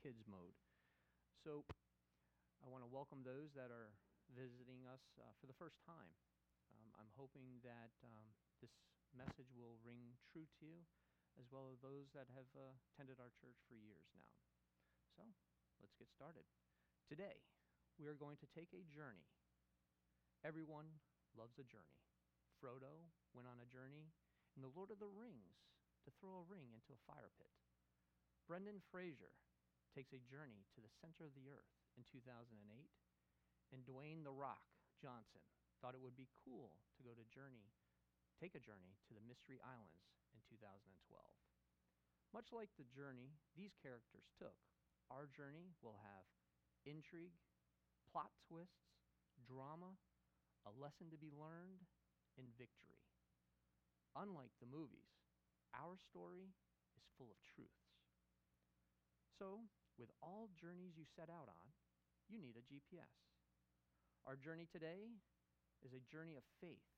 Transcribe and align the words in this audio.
kids 0.00 0.24
mode. 0.24 0.56
So 1.44 1.60
I 2.64 2.72
want 2.72 2.80
to 2.80 2.88
welcome 2.88 3.20
those 3.20 3.52
that 3.52 3.68
are 3.68 3.92
visiting 4.32 4.88
us 4.88 5.04
uh, 5.20 5.28
for 5.36 5.44
the 5.44 5.56
first 5.60 5.76
time. 5.84 6.16
Um, 6.72 6.88
I'm 6.96 7.12
hoping 7.20 7.60
that 7.60 7.92
um, 8.00 8.32
this 8.64 8.72
message 9.12 9.52
will 9.52 9.76
ring 9.84 10.16
true 10.32 10.48
to 10.48 10.62
you, 10.64 10.80
as 11.36 11.44
well 11.52 11.68
as 11.68 11.76
those 11.84 12.08
that 12.16 12.32
have 12.32 12.48
uh, 12.56 12.72
attended 12.88 13.20
our 13.20 13.28
church 13.44 13.60
for 13.68 13.76
years 13.76 14.08
now. 14.16 14.32
So 15.20 15.28
let's 15.84 15.96
get 16.00 16.08
started. 16.08 16.48
Today, 17.04 17.44
we 18.00 18.08
are 18.08 18.16
going 18.16 18.40
to 18.40 18.48
take 18.56 18.72
a 18.72 18.88
journey. 18.88 19.28
Everyone 20.40 20.88
loves 21.36 21.60
a 21.60 21.66
journey. 21.68 22.00
Frodo 22.56 23.04
went 23.36 23.44
on 23.44 23.60
a 23.60 23.68
journey 23.68 24.08
in 24.56 24.64
The 24.64 24.72
Lord 24.72 24.88
of 24.88 24.96
the 24.96 25.12
Rings 25.12 25.60
to 26.08 26.10
throw 26.16 26.40
a 26.40 26.48
ring 26.48 26.72
into 26.72 26.96
a 26.96 27.04
fire 27.04 27.28
pit. 27.36 27.52
Brendan 28.48 28.80
Fraser 28.88 29.36
takes 29.90 30.14
a 30.14 30.22
journey 30.22 30.66
to 30.74 30.80
the 30.80 30.92
center 31.02 31.26
of 31.26 31.34
the 31.34 31.50
earth 31.50 31.70
in 31.98 32.06
2008, 32.06 32.54
and 33.74 33.86
Dwayne 33.86 34.22
The 34.22 34.34
Rock 34.34 34.62
Johnson 34.98 35.42
thought 35.78 35.96
it 35.96 36.02
would 36.02 36.18
be 36.18 36.30
cool 36.44 36.76
to 36.96 37.06
go 37.06 37.16
to 37.16 37.24
journey, 37.32 37.70
take 38.36 38.54
a 38.54 38.62
journey 38.62 38.98
to 39.08 39.12
the 39.16 39.24
Mystery 39.24 39.58
Islands 39.64 40.10
in 40.36 40.40
2012. 40.46 40.86
Much 42.30 42.54
like 42.54 42.70
the 42.78 42.86
journey 42.86 43.34
these 43.58 43.74
characters 43.74 44.30
took, 44.38 44.54
our 45.10 45.26
journey 45.26 45.74
will 45.82 45.98
have 46.06 46.26
intrigue, 46.86 47.34
plot 48.06 48.30
twists, 48.46 48.94
drama, 49.42 49.98
a 50.66 50.72
lesson 50.78 51.10
to 51.10 51.18
be 51.18 51.34
learned, 51.34 51.82
and 52.38 52.46
victory. 52.54 53.02
Unlike 54.14 54.54
the 54.62 54.70
movies, 54.70 55.10
our 55.74 55.98
story 55.98 56.54
is 56.94 57.04
full 57.18 57.30
of 57.30 57.40
truths. 57.42 57.90
So, 59.38 59.66
with 60.00 60.08
all 60.24 60.48
journeys 60.56 60.96
you 60.96 61.04
set 61.04 61.28
out 61.28 61.52
on, 61.52 61.66
you 62.32 62.40
need 62.40 62.56
a 62.56 62.64
GPS. 62.64 63.12
Our 64.24 64.40
journey 64.40 64.64
today 64.64 65.12
is 65.84 65.92
a 65.92 66.00
journey 66.08 66.40
of 66.40 66.44
faith. 66.64 66.88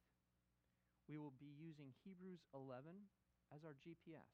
We 1.10 1.18
will 1.18 1.34
be 1.34 1.50
using 1.50 1.90
Hebrews 2.06 2.46
11 2.54 2.94
as 3.50 3.66
our 3.66 3.74
GPS. 3.74 4.30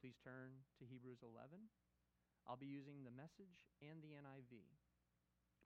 Please 0.00 0.16
turn 0.24 0.64
to 0.80 0.88
Hebrews 0.88 1.20
11. 1.20 1.68
I'll 2.48 2.56
be 2.56 2.72
using 2.72 3.04
the 3.04 3.12
message 3.12 3.68
and 3.84 4.00
the 4.00 4.16
NIV. 4.16 4.64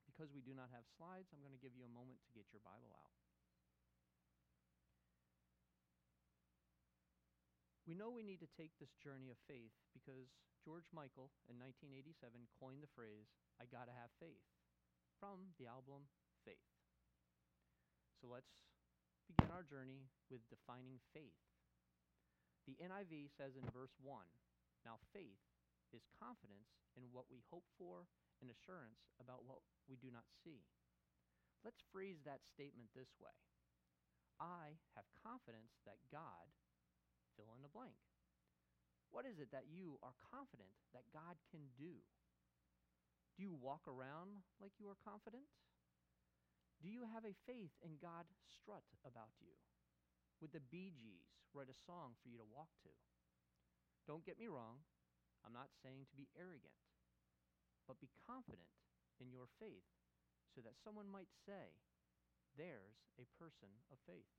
Because 0.03 0.35
we 0.35 0.43
do 0.43 0.51
not 0.51 0.67
have 0.75 0.83
slides, 0.99 1.31
I'm 1.31 1.39
going 1.39 1.55
to 1.55 1.63
give 1.63 1.73
you 1.73 1.87
a 1.87 1.95
moment 1.95 2.19
to 2.27 2.35
get 2.35 2.51
your 2.51 2.61
Bible 2.61 2.91
out. 2.91 3.24
We 7.85 7.93
know 7.93 8.09
we 8.09 8.25
need 8.25 8.41
to 8.41 8.49
take 8.57 8.73
this 8.81 8.97
journey 8.97 9.29
of 9.29 9.37
faith 9.45 9.77
because 9.93 10.33
George 10.65 10.89
Michael 10.89 11.29
in 11.45 11.61
1987 11.61 12.49
coined 12.57 12.81
the 12.81 12.89
phrase, 12.97 13.29
I 13.61 13.69
gotta 13.69 13.93
have 13.93 14.09
faith, 14.17 14.41
from 15.21 15.53
the 15.61 15.69
album 15.69 16.09
Faith. 16.41 16.65
So 18.21 18.29
let's 18.29 18.57
begin 19.29 19.53
our 19.53 19.65
journey 19.65 20.09
with 20.29 20.45
defining 20.49 20.97
faith. 21.13 21.37
The 22.65 22.77
NIV 22.81 23.29
says 23.37 23.53
in 23.53 23.65
verse 23.69 23.93
1 24.01 24.17
Now 24.85 24.97
faith 25.13 25.41
is 25.93 26.09
confidence 26.17 26.81
in 26.97 27.05
what 27.13 27.29
we 27.29 27.45
hope 27.53 27.65
for 27.77 28.09
and 28.41 28.49
assurance 28.49 29.05
about 29.21 29.45
what 29.45 29.61
we 29.85 29.97
do 29.97 30.09
not 30.09 30.25
see. 30.41 30.65
Let's 31.61 31.85
phrase 31.93 32.21
that 32.25 32.45
statement 32.45 32.89
this 32.97 33.13
way 33.21 33.33
I 34.41 34.81
have 34.97 35.05
confidence 35.21 35.77
that 35.85 36.01
God 36.09 36.49
fill 37.35 37.53
in 37.55 37.61
the 37.61 37.71
blank. 37.71 37.95
What 39.11 39.23
is 39.23 39.39
it 39.39 39.51
that 39.55 39.71
you 39.71 39.95
are 40.03 40.15
confident 40.31 40.75
that 40.91 41.07
God 41.15 41.39
can 41.51 41.71
do? 41.79 42.03
Do 43.35 43.43
you 43.43 43.55
walk 43.55 43.87
around 43.87 44.43
like 44.59 44.75
you 44.79 44.87
are 44.91 44.99
confident? 45.03 45.47
Do 46.83 46.91
you 46.91 47.07
have 47.07 47.23
a 47.23 47.35
faith 47.47 47.71
in 47.83 47.95
God 47.99 48.27
strut 48.47 48.83
about 49.07 49.31
you? 49.39 49.55
Would 50.43 50.51
the 50.51 50.63
Bee 50.67 50.91
Gees 50.91 51.31
write 51.55 51.71
a 51.71 51.83
song 51.87 52.19
for 52.19 52.27
you 52.27 52.35
to 52.39 52.47
walk 52.47 52.71
to? 52.83 52.91
Don't 54.03 54.27
get 54.27 54.39
me 54.39 54.51
wrong, 54.51 54.83
I'm 55.43 55.55
not 55.55 55.71
saying 55.79 56.11
to 56.11 56.19
be 56.19 56.27
arrogant, 56.35 56.75
but 57.87 58.03
be 58.03 58.11
confident 58.27 58.69
in 59.23 59.31
your 59.31 59.47
faith 59.57 59.87
so 60.53 60.59
that 60.61 60.79
someone 60.83 61.07
might 61.07 61.31
say, 61.47 61.75
There's 62.55 62.99
a 63.19 63.27
person 63.39 63.71
of 63.91 63.99
faith. 64.07 64.31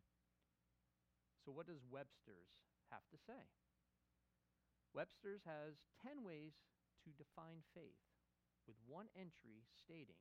So, 1.44 1.52
what 1.52 1.69
does 1.69 1.84
Webster's 1.87 2.50
have 2.91 3.06
to 3.11 3.19
say. 3.19 3.49
Webster's 4.94 5.44
has 5.44 5.77
10 6.00 6.25
ways 6.25 6.56
to 7.05 7.12
define 7.15 7.61
faith, 7.77 8.00
with 8.67 8.81
one 8.88 9.12
entry 9.15 9.62
stating 9.69 10.21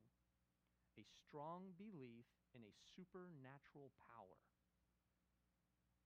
a 1.00 1.04
strong 1.04 1.76
belief 1.76 2.28
in 2.56 2.64
a 2.64 2.78
supernatural 2.96 3.92
power. 4.00 4.40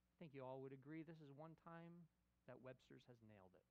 I 0.10 0.14
think 0.18 0.34
you 0.34 0.42
all 0.42 0.60
would 0.66 0.74
agree 0.74 1.06
this 1.06 1.22
is 1.22 1.32
one 1.32 1.56
time 1.62 2.10
that 2.50 2.66
Webster's 2.66 3.06
has 3.08 3.22
nailed 3.24 3.54
it. 3.54 3.70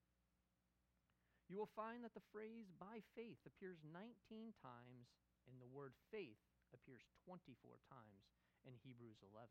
You 1.50 1.58
will 1.58 1.72
find 1.74 2.04
that 2.04 2.14
the 2.14 2.24
phrase 2.30 2.70
by 2.76 3.00
faith 3.16 3.40
appears 3.48 3.80
19 3.82 4.52
times, 4.60 5.08
and 5.48 5.56
the 5.58 5.68
word 5.68 5.96
faith 6.12 6.38
appears 6.76 7.08
24 7.24 7.80
times 7.88 8.28
in 8.68 8.76
Hebrews 8.84 9.18
11. 9.24 9.48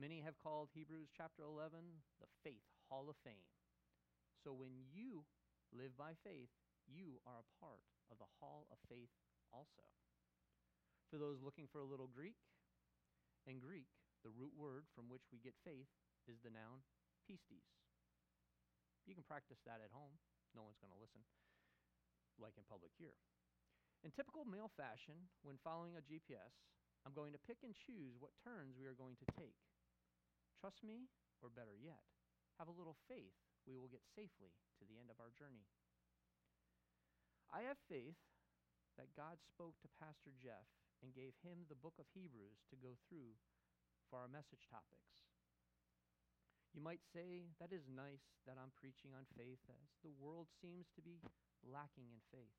Many 0.00 0.24
have 0.24 0.40
called 0.40 0.72
Hebrews 0.72 1.12
chapter 1.12 1.44
11 1.44 1.84
the 2.16 2.30
Faith 2.40 2.64
Hall 2.88 3.12
of 3.12 3.16
Fame. 3.20 3.44
So 4.40 4.56
when 4.56 4.72
you 4.88 5.28
live 5.68 5.92
by 6.00 6.16
faith, 6.24 6.48
you 6.88 7.20
are 7.28 7.44
a 7.44 7.50
part 7.60 7.84
of 8.08 8.16
the 8.16 8.32
Hall 8.40 8.64
of 8.72 8.80
Faith 8.88 9.12
also. 9.52 9.84
For 11.12 11.20
those 11.20 11.44
looking 11.44 11.68
for 11.68 11.84
a 11.84 11.88
little 11.88 12.08
Greek, 12.08 12.40
in 13.44 13.60
Greek, 13.60 13.92
the 14.24 14.32
root 14.32 14.56
word 14.56 14.88
from 14.96 15.12
which 15.12 15.28
we 15.28 15.44
get 15.44 15.60
faith 15.60 15.92
is 16.24 16.40
the 16.40 16.48
noun 16.48 16.80
pistis. 17.28 17.68
You 19.04 19.12
can 19.12 19.28
practice 19.28 19.60
that 19.68 19.84
at 19.84 19.92
home. 19.92 20.16
No 20.56 20.64
one's 20.64 20.80
going 20.80 20.94
to 20.96 21.04
listen, 21.04 21.20
like 22.40 22.56
in 22.56 22.64
public 22.64 22.96
here. 22.96 23.20
In 24.00 24.08
typical 24.08 24.48
male 24.48 24.72
fashion, 24.72 25.28
when 25.44 25.60
following 25.60 26.00
a 26.00 26.02
GPS, 26.02 26.64
I'm 27.04 27.12
going 27.12 27.36
to 27.36 27.44
pick 27.44 27.60
and 27.60 27.76
choose 27.76 28.16
what 28.16 28.32
turns 28.40 28.80
we 28.80 28.88
are 28.88 28.96
going 28.96 29.20
to 29.20 29.28
take. 29.36 29.58
Trust 30.62 30.86
me, 30.86 31.10
or 31.42 31.50
better 31.50 31.74
yet, 31.74 32.06
have 32.62 32.70
a 32.70 32.78
little 32.78 32.94
faith 33.10 33.34
we 33.66 33.74
will 33.74 33.90
get 33.90 34.06
safely 34.14 34.54
to 34.78 34.86
the 34.86 34.94
end 34.94 35.10
of 35.10 35.18
our 35.18 35.34
journey. 35.34 35.66
I 37.50 37.66
have 37.66 37.82
faith 37.90 38.14
that 38.94 39.18
God 39.18 39.42
spoke 39.42 39.74
to 39.82 39.98
Pastor 39.98 40.30
Jeff 40.38 40.70
and 41.02 41.10
gave 41.10 41.34
him 41.42 41.66
the 41.66 41.74
book 41.74 41.98
of 41.98 42.06
Hebrews 42.14 42.62
to 42.70 42.78
go 42.78 42.94
through 43.10 43.34
for 44.06 44.22
our 44.22 44.30
message 44.30 44.70
topics. 44.70 45.26
You 46.70 46.78
might 46.78 47.02
say, 47.10 47.50
that 47.58 47.74
is 47.74 47.90
nice 47.90 48.38
that 48.46 48.54
I'm 48.54 48.70
preaching 48.78 49.18
on 49.18 49.26
faith 49.34 49.66
as 49.66 49.90
the 50.06 50.14
world 50.14 50.46
seems 50.62 50.86
to 50.94 51.02
be 51.02 51.18
lacking 51.66 52.06
in 52.06 52.22
faith. 52.30 52.54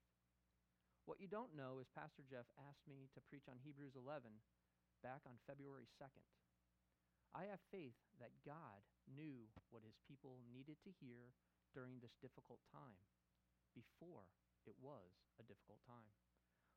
What 1.08 1.24
you 1.24 1.32
don't 1.32 1.56
know 1.56 1.80
is 1.80 1.88
Pastor 1.96 2.28
Jeff 2.28 2.52
asked 2.60 2.84
me 2.84 3.08
to 3.16 3.24
preach 3.32 3.48
on 3.48 3.64
Hebrews 3.64 3.96
11 3.96 4.28
back 5.00 5.24
on 5.24 5.40
February 5.48 5.88
2nd. 5.96 6.28
I 7.34 7.50
have 7.50 7.62
faith 7.74 7.98
that 8.22 8.34
God 8.46 8.86
knew 9.10 9.50
what 9.74 9.82
his 9.82 9.98
people 10.06 10.38
needed 10.54 10.78
to 10.86 10.94
hear 11.02 11.34
during 11.74 11.98
this 11.98 12.14
difficult 12.22 12.62
time 12.70 13.10
before 13.74 14.30
it 14.70 14.78
was 14.78 15.10
a 15.42 15.44
difficult 15.50 15.82
time. 15.90 16.14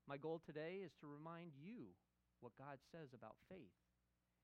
My 0.08 0.16
goal 0.16 0.40
today 0.40 0.80
is 0.80 0.96
to 1.04 1.12
remind 1.12 1.52
you 1.60 1.92
what 2.40 2.56
God 2.56 2.80
says 2.88 3.12
about 3.12 3.36
faith. 3.52 3.76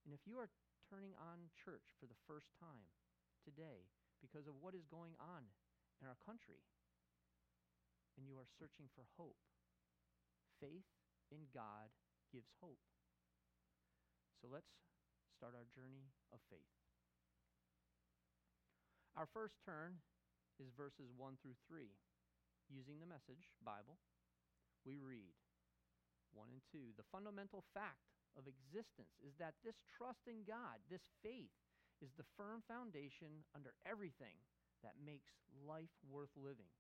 And 0.05 0.13
if 0.13 0.29
you 0.29 0.37
are 0.37 0.53
turning 0.93 1.17
on 1.17 1.49
church 1.57 1.97
for 1.97 2.05
the 2.05 2.19
first 2.29 2.53
time 2.61 2.93
today 3.41 3.89
because 4.21 4.45
of 4.45 4.61
what 4.61 4.77
is 4.77 4.85
going 4.93 5.17
on 5.17 5.49
in 5.99 6.07
our 6.07 6.19
country, 6.29 6.61
and 8.21 8.29
you 8.29 8.37
are 8.37 8.59
searching 8.61 8.93
for 8.93 9.09
hope, 9.17 9.41
faith 10.61 10.87
in 11.33 11.49
God 11.57 11.89
gives 12.29 12.53
hope. 12.61 12.83
So 14.43 14.51
let's 14.53 14.69
start 15.43 15.59
our 15.59 15.67
journey 15.75 16.07
of 16.31 16.39
faith. 16.47 16.71
Our 19.19 19.27
first 19.27 19.59
turn 19.67 19.99
is 20.63 20.71
verses 20.71 21.11
1 21.19 21.43
through 21.43 21.59
3. 21.67 21.91
Using 22.71 23.03
the 23.03 23.11
message 23.11 23.51
Bible, 23.59 23.99
we 24.87 25.03
read 25.03 25.35
1 26.31 26.47
and 26.47 26.63
2. 26.71 26.95
The 26.95 27.11
fundamental 27.11 27.67
fact 27.75 28.15
of 28.39 28.47
existence 28.47 29.19
is 29.19 29.35
that 29.43 29.59
this 29.67 29.83
trust 29.91 30.31
in 30.31 30.47
God, 30.47 30.79
this 30.87 31.11
faith, 31.27 31.51
is 31.99 32.15
the 32.15 32.31
firm 32.39 32.63
foundation 32.71 33.43
under 33.51 33.75
everything 33.83 34.39
that 34.87 35.03
makes 35.03 35.35
life 35.67 35.91
worth 36.07 36.31
living. 36.39 36.71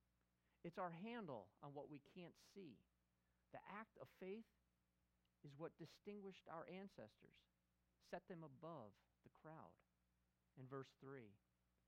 It's 0.62 0.78
our 0.78 0.94
handle 1.02 1.50
on 1.66 1.74
what 1.74 1.90
we 1.90 1.98
can't 2.14 2.38
see. 2.54 2.78
The 3.50 3.62
act 3.74 3.98
of 3.98 4.06
faith 4.22 4.46
is 5.42 5.50
what 5.58 5.74
distinguished 5.82 6.46
our 6.46 6.62
ancestors 6.70 7.42
set 8.12 8.28
them 8.28 8.44
above 8.44 8.92
the 9.24 9.32
crowd. 9.32 9.72
In 10.60 10.68
verse 10.68 10.92
3, 11.00 11.32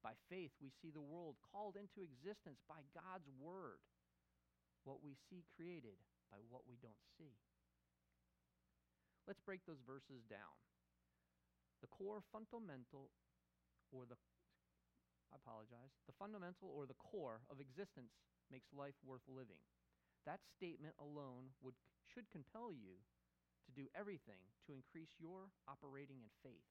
by 0.01 0.17
faith 0.33 0.57
we 0.57 0.73
see 0.81 0.89
the 0.89 1.05
world 1.05 1.37
called 1.53 1.77
into 1.77 2.01
existence 2.01 2.65
by 2.65 2.81
God's 2.97 3.29
word. 3.37 3.85
what 4.85 5.01
we 5.01 5.17
see 5.29 5.45
created 5.57 5.97
by 6.29 6.37
what 6.53 6.69
we 6.69 6.77
don't 6.81 7.01
see. 7.17 7.41
Let's 9.25 9.41
break 9.41 9.65
those 9.65 9.81
verses 9.81 10.21
down. 10.29 10.53
The 11.81 11.89
core 11.89 12.21
fundamental, 12.29 13.09
or 13.89 14.05
the, 14.05 14.21
I 15.33 15.41
apologize, 15.41 15.97
the 16.05 16.17
fundamental 16.17 16.69
or 16.69 16.85
the 16.85 17.01
core 17.01 17.41
of 17.49 17.61
existence 17.61 18.13
makes 18.53 18.69
life 18.77 18.97
worth 19.01 19.25
living. 19.25 19.61
That 20.29 20.45
statement 20.45 20.93
alone 21.01 21.57
would, 21.65 21.77
should 22.05 22.29
compel 22.29 22.73
you 22.73 23.01
to 23.65 23.73
do 23.73 23.89
everything 23.97 24.41
to 24.69 24.77
increase 24.77 25.17
your 25.19 25.53
operating 25.67 26.21
in 26.21 26.31
faith. 26.45 26.69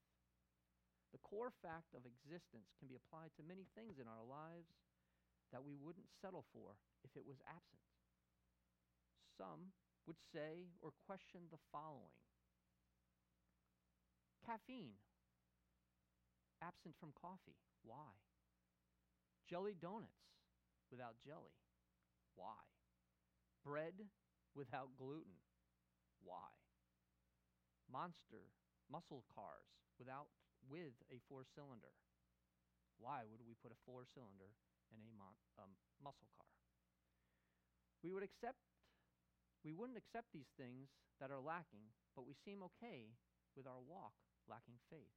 The 1.13 1.21
core 1.21 1.53
fact 1.61 1.93
of 1.93 2.09
existence 2.09 2.73
can 2.81 2.89
be 2.89 2.97
applied 2.97 3.33
to 3.37 3.45
many 3.45 3.69
things 3.77 4.01
in 4.01 4.09
our 4.09 4.25
lives 4.25 4.73
that 5.53 5.61
we 5.61 5.77
wouldn't 5.77 6.09
settle 6.09 6.45
for 6.49 6.73
if 7.05 7.13
it 7.13 7.25
was 7.25 7.37
absent. 7.45 7.85
Some 9.37 9.73
would 10.09 10.17
say 10.33 10.73
or 10.81 10.91
question 11.05 11.45
the 11.53 11.61
following 11.69 12.17
Caffeine, 14.43 14.99
absent 16.61 16.95
from 16.99 17.13
coffee. 17.15 17.55
Why? 17.85 18.11
Jelly 19.49 19.75
donuts 19.79 20.33
without 20.91 21.15
jelly. 21.23 21.55
Why? 22.35 22.59
Bread 23.63 23.93
without 24.55 24.89
gluten. 24.97 25.39
Why? 26.23 26.62
Monster 27.93 28.49
muscle 28.89 29.21
cars 29.29 29.69
without 30.01 30.33
with 30.65 30.97
a 31.13 31.21
four 31.29 31.45
cylinder. 31.45 31.93
Why 32.97 33.21
would 33.29 33.45
we 33.45 33.53
put 33.53 33.69
a 33.69 33.83
four 33.85 34.09
cylinder 34.09 34.57
in 34.89 35.05
a 35.05 35.13
mon- 35.13 35.37
um, 35.61 35.77
muscle 36.01 36.33
car? 36.33 36.49
We 38.01 38.09
would 38.09 38.25
accept 38.25 38.57
we 39.61 39.71
wouldn't 39.71 40.01
accept 40.01 40.33
these 40.33 40.51
things 40.59 40.91
that 41.21 41.31
are 41.31 41.39
lacking, 41.39 41.93
but 42.17 42.27
we 42.27 42.35
seem 42.35 42.65
okay 42.73 43.15
with 43.55 43.63
our 43.63 43.79
walk 43.79 44.17
lacking 44.49 44.75
faith. 44.91 45.15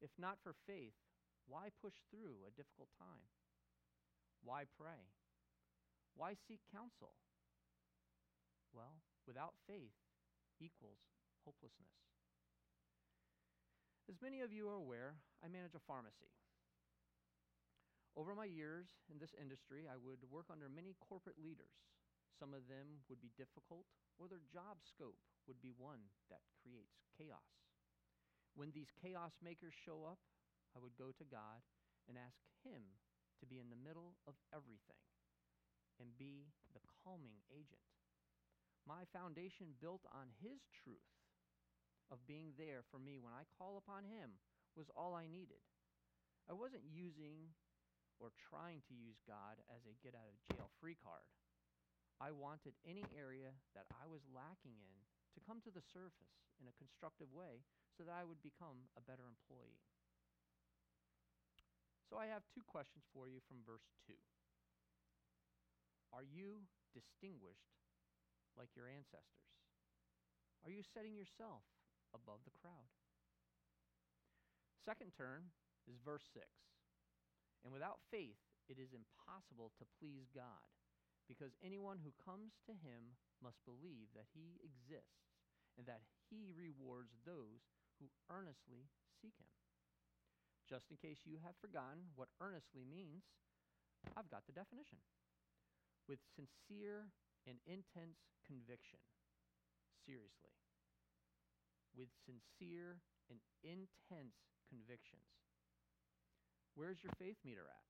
If 0.00 0.14
not 0.16 0.40
for 0.40 0.56
faith, 0.64 0.96
why 1.44 1.68
push 1.82 1.98
through 2.08 2.48
a 2.48 2.56
difficult 2.56 2.88
time? 2.96 3.28
Why 4.40 4.64
pray? 4.78 5.12
Why 6.16 6.32
seek 6.48 6.64
counsel? 6.72 7.12
Well, 8.72 9.04
without 9.28 9.52
faith 9.68 9.96
equals 10.60 11.15
hopelessness. 11.46 11.94
As 14.10 14.18
many 14.18 14.42
of 14.42 14.50
you 14.50 14.66
are 14.66 14.78
aware, 14.78 15.14
I 15.42 15.46
manage 15.46 15.78
a 15.78 15.86
pharmacy. 15.86 16.34
Over 18.18 18.34
my 18.34 18.50
years 18.50 18.90
in 19.06 19.22
this 19.22 19.34
industry, 19.38 19.86
I 19.86 19.94
would 19.94 20.26
work 20.26 20.50
under 20.50 20.66
many 20.66 20.98
corporate 20.98 21.38
leaders. 21.38 21.74
Some 22.34 22.50
of 22.50 22.66
them 22.66 23.06
would 23.06 23.22
be 23.22 23.34
difficult, 23.38 23.86
or 24.18 24.26
their 24.26 24.42
job 24.50 24.82
scope 24.82 25.20
would 25.46 25.62
be 25.62 25.74
one 25.76 26.10
that 26.32 26.42
creates 26.58 26.98
chaos. 27.14 27.46
When 28.56 28.72
these 28.72 28.90
chaos 28.96 29.36
makers 29.44 29.76
show 29.76 30.08
up, 30.08 30.18
I 30.74 30.80
would 30.80 30.96
go 30.96 31.12
to 31.12 31.26
God 31.28 31.60
and 32.08 32.16
ask 32.16 32.40
Him 32.64 32.96
to 33.40 33.44
be 33.44 33.60
in 33.60 33.68
the 33.68 33.78
middle 33.78 34.16
of 34.24 34.34
everything 34.48 35.02
and 36.00 36.16
be 36.16 36.48
the 36.72 36.84
calming 37.04 37.44
agent. 37.52 37.84
My 38.88 39.04
foundation 39.12 39.76
built 39.76 40.08
on 40.08 40.32
His 40.40 40.64
truth 40.72 41.04
of 42.10 42.22
being 42.26 42.54
there 42.54 42.86
for 42.90 42.98
me 42.98 43.18
when 43.18 43.34
I 43.34 43.48
call 43.58 43.78
upon 43.78 44.06
Him 44.06 44.38
was 44.78 44.92
all 44.94 45.16
I 45.16 45.26
needed. 45.26 45.62
I 46.46 46.54
wasn't 46.54 46.86
using 46.86 47.50
or 48.22 48.32
trying 48.38 48.80
to 48.88 48.94
use 48.94 49.18
God 49.26 49.60
as 49.68 49.84
a 49.84 49.98
get 50.00 50.16
out 50.16 50.30
of 50.30 50.38
jail 50.48 50.70
free 50.80 50.96
card. 50.96 51.26
I 52.16 52.32
wanted 52.32 52.72
any 52.88 53.04
area 53.12 53.52
that 53.76 53.84
I 53.92 54.08
was 54.08 54.24
lacking 54.32 54.80
in 54.80 54.98
to 55.36 55.44
come 55.44 55.60
to 55.68 55.72
the 55.74 55.84
surface 55.84 56.36
in 56.56 56.64
a 56.64 56.78
constructive 56.80 57.28
way 57.28 57.60
so 57.92 58.08
that 58.08 58.16
I 58.16 58.24
would 58.24 58.40
become 58.40 58.88
a 58.96 59.04
better 59.04 59.28
employee. 59.28 59.84
So 62.08 62.16
I 62.16 62.30
have 62.32 62.46
two 62.48 62.64
questions 62.64 63.04
for 63.12 63.28
you 63.28 63.44
from 63.44 63.60
verse 63.66 63.84
2. 64.08 64.16
Are 66.14 66.24
you 66.24 66.64
distinguished 66.96 67.76
like 68.56 68.72
your 68.72 68.88
ancestors? 68.88 69.52
Are 70.64 70.72
you 70.72 70.80
setting 70.80 71.12
yourself 71.12 71.66
above 72.16 72.40
the 72.48 72.56
crowd? 72.56 72.88
Second 74.80 75.12
turn 75.12 75.52
is 75.84 76.00
verse 76.00 76.24
6. 76.32 76.46
And 77.62 77.74
without 77.74 78.00
faith, 78.08 78.40
it 78.66 78.80
is 78.80 78.96
impossible 78.96 79.70
to 79.78 79.92
please 79.98 80.30
God, 80.32 80.66
because 81.28 81.54
anyone 81.62 82.00
who 82.02 82.14
comes 82.22 82.58
to 82.66 82.74
him 82.74 83.18
must 83.42 83.62
believe 83.68 84.10
that 84.16 84.30
he 84.32 84.58
exists 84.62 85.36
and 85.76 85.84
that 85.86 86.02
he 86.30 86.56
rewards 86.56 87.14
those 87.26 87.68
who 87.98 88.08
earnestly 88.30 88.88
seek 89.20 89.36
him. 89.36 89.52
Just 90.66 90.90
in 90.90 90.98
case 90.98 91.22
you 91.22 91.38
have 91.44 91.54
forgotten 91.62 92.10
what 92.18 92.32
earnestly 92.42 92.82
means, 92.82 93.22
I've 94.18 94.30
got 94.30 94.46
the 94.46 94.56
definition. 94.56 94.98
With 96.10 96.18
sincere 96.34 97.10
and 97.46 97.58
intense 97.66 98.18
conviction. 98.46 99.02
Seriously. 100.06 100.54
With 101.96 102.12
sincere 102.28 103.00
and 103.32 103.40
intense 103.64 104.36
convictions. 104.68 105.26
Where's 106.76 107.00
your 107.00 107.16
faith 107.16 107.40
meter 107.40 107.64
at? 107.64 107.88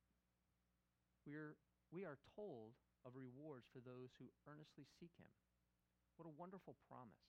We're, 1.27 1.59
we 1.91 2.07
are 2.07 2.23
told 2.39 2.79
of 3.03 3.19
rewards 3.19 3.67
for 3.67 3.83
those 3.83 4.15
who 4.15 4.31
earnestly 4.47 4.87
seek 5.03 5.11
him. 5.19 5.31
What 6.15 6.31
a 6.31 6.39
wonderful 6.39 6.79
promise. 6.87 7.27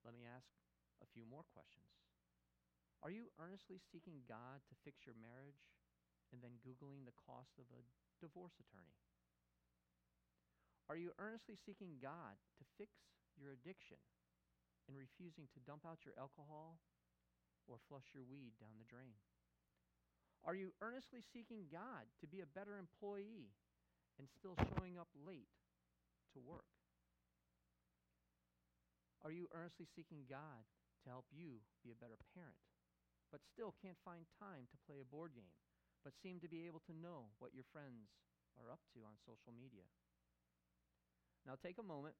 Let 0.00 0.16
me 0.16 0.24
ask 0.24 0.48
a 1.04 1.08
few 1.12 1.28
more 1.28 1.44
questions. 1.52 1.92
Are 3.04 3.12
you 3.12 3.28
earnestly 3.36 3.76
seeking 3.92 4.24
God 4.24 4.64
to 4.66 4.80
fix 4.80 5.04
your 5.04 5.18
marriage 5.20 5.60
and 6.32 6.40
then 6.40 6.56
Googling 6.64 7.04
the 7.04 7.14
cost 7.14 7.60
of 7.60 7.68
a 7.68 7.84
divorce 8.18 8.56
attorney? 8.58 8.96
Are 10.88 10.96
you 10.96 11.12
earnestly 11.20 11.58
seeking 11.58 12.00
God 12.00 12.40
to 12.58 12.64
fix 12.80 12.96
your 13.36 13.52
addiction 13.52 14.00
and 14.86 14.94
refusing 14.94 15.50
to 15.52 15.64
dump 15.66 15.82
out 15.86 16.06
your 16.06 16.14
alcohol 16.18 16.78
or 17.66 17.82
flush 17.90 18.14
your 18.14 18.22
weed 18.22 18.54
down 18.58 18.78
the 18.78 18.86
drain? 18.86 19.18
Are 20.46 20.54
you 20.54 20.70
earnestly 20.78 21.26
seeking 21.34 21.66
God 21.66 22.06
to 22.22 22.26
be 22.30 22.38
a 22.38 22.54
better 22.54 22.78
employee 22.78 23.50
and 24.18 24.30
still 24.30 24.54
showing 24.74 24.94
up 24.94 25.10
late 25.14 25.50
to 26.34 26.38
work? 26.38 26.70
Are 29.26 29.34
you 29.34 29.50
earnestly 29.50 29.90
seeking 29.90 30.22
God 30.30 30.62
to 31.02 31.10
help 31.10 31.26
you 31.34 31.66
be 31.82 31.90
a 31.90 31.98
better 31.98 32.18
parent, 32.30 32.62
but 33.34 33.42
still 33.42 33.74
can't 33.82 33.98
find 34.06 34.22
time 34.38 34.70
to 34.70 34.84
play 34.86 35.02
a 35.02 35.06
board 35.06 35.34
game, 35.34 35.54
but 36.06 36.14
seem 36.22 36.38
to 36.42 36.50
be 36.50 36.66
able 36.70 36.82
to 36.86 36.94
know 36.94 37.34
what 37.42 37.50
your 37.50 37.66
friends 37.74 38.14
are 38.54 38.70
up 38.70 38.82
to 38.94 39.02
on 39.02 39.18
social 39.26 39.50
media. 39.50 39.86
Now 41.42 41.58
take 41.58 41.78
a 41.78 41.86
moment, 41.86 42.14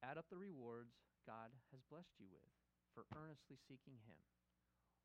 add 0.00 0.16
up 0.16 0.28
the 0.32 0.40
rewards 0.40 1.07
God 1.28 1.52
has 1.76 1.84
blessed 1.92 2.16
you 2.16 2.32
with 2.32 2.48
for 2.96 3.04
earnestly 3.12 3.60
seeking 3.68 4.00
Him, 4.08 4.16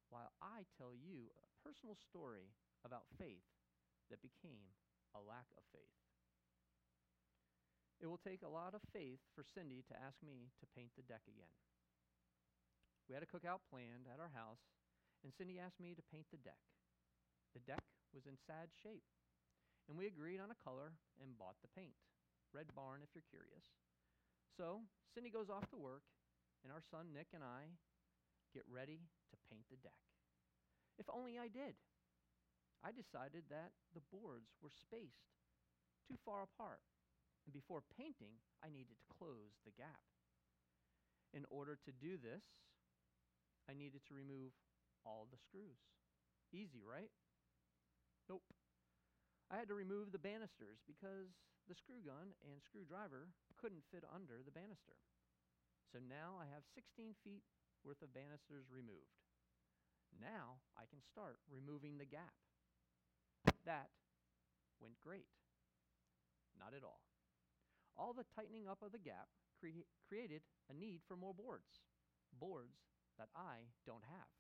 while 0.08 0.32
I 0.40 0.64
tell 0.80 0.96
you 0.96 1.28
a 1.36 1.52
personal 1.60 2.00
story 2.00 2.56
about 2.88 3.12
faith 3.20 3.44
that 4.08 4.24
became 4.24 4.72
a 5.12 5.20
lack 5.20 5.52
of 5.60 5.68
faith. 5.76 6.00
It 8.00 8.08
will 8.08 8.24
take 8.24 8.40
a 8.40 8.52
lot 8.52 8.72
of 8.72 8.80
faith 8.96 9.20
for 9.36 9.44
Cindy 9.44 9.84
to 9.92 10.00
ask 10.00 10.24
me 10.24 10.48
to 10.64 10.74
paint 10.76 10.96
the 10.96 11.04
deck 11.04 11.28
again. 11.28 11.52
We 13.12 13.20
had 13.20 13.24
a 13.24 13.28
cookout 13.28 13.68
planned 13.68 14.08
at 14.08 14.24
our 14.24 14.32
house, 14.32 14.64
and 15.28 15.36
Cindy 15.36 15.60
asked 15.60 15.84
me 15.84 15.92
to 15.92 16.12
paint 16.12 16.32
the 16.32 16.40
deck. 16.40 16.64
The 17.52 17.68
deck 17.68 17.84
was 18.16 18.24
in 18.24 18.40
sad 18.40 18.72
shape, 18.72 19.12
and 19.92 20.00
we 20.00 20.08
agreed 20.08 20.40
on 20.40 20.56
a 20.56 20.64
color 20.64 20.96
and 21.20 21.36
bought 21.36 21.60
the 21.60 21.76
paint. 21.76 22.00
Red 22.56 22.72
Barn, 22.72 23.04
if 23.04 23.12
you're 23.12 23.28
curious. 23.28 23.68
So, 24.58 24.86
Cindy 25.14 25.34
goes 25.34 25.50
off 25.50 25.66
to 25.74 25.78
work, 25.78 26.06
and 26.62 26.72
our 26.72 26.82
son 26.82 27.10
Nick 27.14 27.34
and 27.34 27.42
I 27.42 27.74
get 28.54 28.64
ready 28.70 29.02
to 29.34 29.36
paint 29.50 29.66
the 29.74 29.82
deck. 29.82 29.98
If 31.02 31.10
only 31.10 31.42
I 31.42 31.50
did. 31.50 31.74
I 32.86 32.92
decided 32.94 33.50
that 33.50 33.72
the 33.96 34.04
boards 34.12 34.54
were 34.62 34.70
spaced 34.70 35.34
too 36.06 36.20
far 36.22 36.44
apart, 36.44 36.84
and 37.48 37.54
before 37.56 37.82
painting, 37.98 38.38
I 38.62 38.70
needed 38.70 39.00
to 39.00 39.08
close 39.10 39.58
the 39.66 39.74
gap. 39.74 40.04
In 41.34 41.48
order 41.50 41.80
to 41.80 41.92
do 41.96 42.20
this, 42.20 42.44
I 43.66 43.74
needed 43.74 44.06
to 44.06 44.14
remove 44.14 44.54
all 45.08 45.26
the 45.32 45.40
screws. 45.40 45.82
Easy, 46.54 46.84
right? 46.86 47.10
Nope. 48.30 48.44
I 49.50 49.58
had 49.58 49.68
to 49.70 49.74
remove 49.74 50.12
the 50.12 50.22
banisters 50.22 50.84
because 50.86 51.32
the 51.68 51.76
screw 51.76 52.04
gun 52.04 52.36
and 52.44 52.60
screwdriver 52.60 53.32
couldn't 53.56 53.88
fit 53.88 54.04
under 54.04 54.44
the 54.44 54.52
banister. 54.52 55.00
So 55.92 56.02
now 56.02 56.42
I 56.42 56.50
have 56.50 56.66
16 56.74 57.16
feet 57.24 57.46
worth 57.86 58.02
of 58.02 58.16
banisters 58.16 58.68
removed. 58.72 59.24
Now 60.18 60.64
I 60.76 60.90
can 60.90 61.02
start 61.02 61.40
removing 61.48 61.98
the 61.98 62.10
gap. 62.10 62.36
That 63.66 63.92
went 64.82 65.00
great. 65.00 65.30
Not 66.58 66.76
at 66.76 66.84
all. 66.84 67.04
All 67.96 68.14
the 68.14 68.28
tightening 68.36 68.68
up 68.68 68.82
of 68.82 68.92
the 68.92 69.02
gap 69.02 69.30
cre- 69.60 69.88
created 70.08 70.42
a 70.70 70.74
need 70.74 71.02
for 71.08 71.16
more 71.16 71.34
boards, 71.34 71.86
boards 72.34 72.82
that 73.18 73.30
I 73.36 73.70
don't 73.86 74.04
have. 74.10 74.34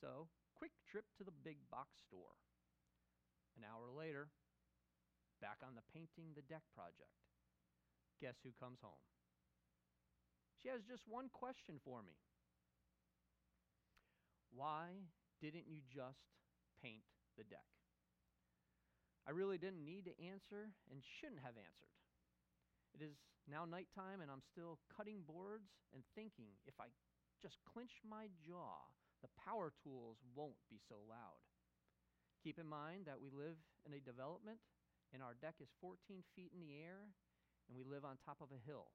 So, 0.00 0.28
quick 0.54 0.72
trip 0.84 1.04
to 1.16 1.24
the 1.24 1.32
big 1.32 1.56
box 1.70 2.04
store. 2.06 2.36
An 3.56 3.64
hour 3.64 3.88
later, 3.90 4.28
back 5.44 5.60
on 5.60 5.76
the 5.76 5.84
painting 5.92 6.32
the 6.32 6.48
deck 6.48 6.64
project. 6.72 7.12
Guess 8.24 8.40
who 8.40 8.56
comes 8.56 8.80
home? 8.80 9.04
She 10.56 10.72
has 10.72 10.80
just 10.88 11.04
one 11.04 11.28
question 11.28 11.76
for 11.84 12.00
me. 12.00 12.16
Why 14.48 15.04
didn't 15.44 15.68
you 15.68 15.84
just 15.84 16.24
paint 16.80 17.04
the 17.36 17.44
deck? 17.44 17.68
I 19.28 19.36
really 19.36 19.60
didn't 19.60 19.84
need 19.84 20.08
to 20.08 20.16
answer 20.16 20.72
and 20.88 21.04
shouldn't 21.20 21.44
have 21.44 21.60
answered. 21.60 21.92
It 22.96 23.04
is 23.04 23.20
now 23.44 23.68
nighttime 23.68 24.24
and 24.24 24.32
I'm 24.32 24.44
still 24.48 24.80
cutting 24.88 25.28
boards 25.28 25.68
and 25.92 26.00
thinking 26.16 26.56
if 26.64 26.80
I 26.80 26.88
just 27.44 27.60
clench 27.68 28.00
my 28.00 28.32
jaw, 28.40 28.80
the 29.20 29.28
power 29.36 29.76
tools 29.84 30.16
won't 30.32 30.56
be 30.72 30.80
so 30.88 31.04
loud. 31.04 31.44
Keep 32.40 32.56
in 32.56 32.68
mind 32.68 33.04
that 33.04 33.20
we 33.20 33.28
live 33.28 33.60
in 33.84 33.92
a 33.92 34.00
development 34.00 34.64
and 35.12 35.20
our 35.20 35.34
deck 35.36 35.60
is 35.60 35.68
14 35.80 35.98
feet 36.34 36.54
in 36.54 36.62
the 36.62 36.78
air 36.78 37.12
and 37.68 37.76
we 37.76 37.84
live 37.84 38.04
on 38.04 38.16
top 38.20 38.40
of 38.40 38.52
a 38.54 38.64
hill. 38.64 38.92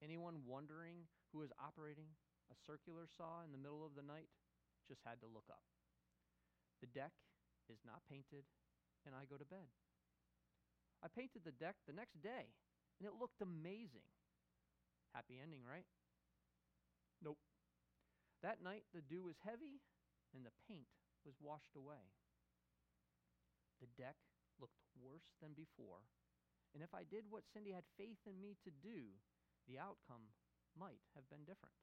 Anyone 0.00 0.46
wondering 0.46 1.08
who 1.32 1.42
is 1.42 1.52
operating 1.60 2.16
a 2.50 2.56
circular 2.66 3.08
saw 3.08 3.44
in 3.44 3.52
the 3.52 3.60
middle 3.60 3.84
of 3.84 3.96
the 3.96 4.04
night 4.04 4.28
just 4.88 5.00
had 5.04 5.20
to 5.24 5.30
look 5.30 5.48
up. 5.48 5.64
The 6.80 6.90
deck 6.90 7.14
is 7.70 7.80
not 7.86 8.04
painted 8.10 8.44
and 9.06 9.14
I 9.14 9.26
go 9.26 9.36
to 9.36 9.46
bed. 9.46 9.70
I 11.02 11.10
painted 11.10 11.42
the 11.42 11.54
deck 11.54 11.74
the 11.86 11.92
next 11.92 12.22
day, 12.22 12.54
and 12.98 13.04
it 13.10 13.18
looked 13.18 13.42
amazing. 13.42 14.06
Happy 15.10 15.42
ending, 15.42 15.66
right? 15.66 15.86
Nope. 17.18 17.42
That 18.42 18.62
night, 18.62 18.86
the 18.94 19.02
dew 19.02 19.26
was 19.26 19.42
heavy, 19.42 19.82
and 20.30 20.46
the 20.46 20.54
paint 20.70 20.86
was 21.26 21.34
washed 21.42 21.74
away. 21.74 22.14
The 23.82 23.90
deck 23.98 24.14
looked 24.62 24.78
worse 24.94 25.34
than 25.42 25.58
before, 25.58 26.06
and 26.72 26.80
if 26.80 26.94
I 26.94 27.02
did 27.02 27.26
what 27.26 27.50
Cindy 27.50 27.74
had 27.74 27.84
faith 27.98 28.22
in 28.24 28.38
me 28.38 28.54
to 28.62 28.70
do, 28.70 29.18
the 29.66 29.82
outcome 29.82 30.30
might 30.78 31.02
have 31.18 31.26
been 31.28 31.42
different. 31.42 31.76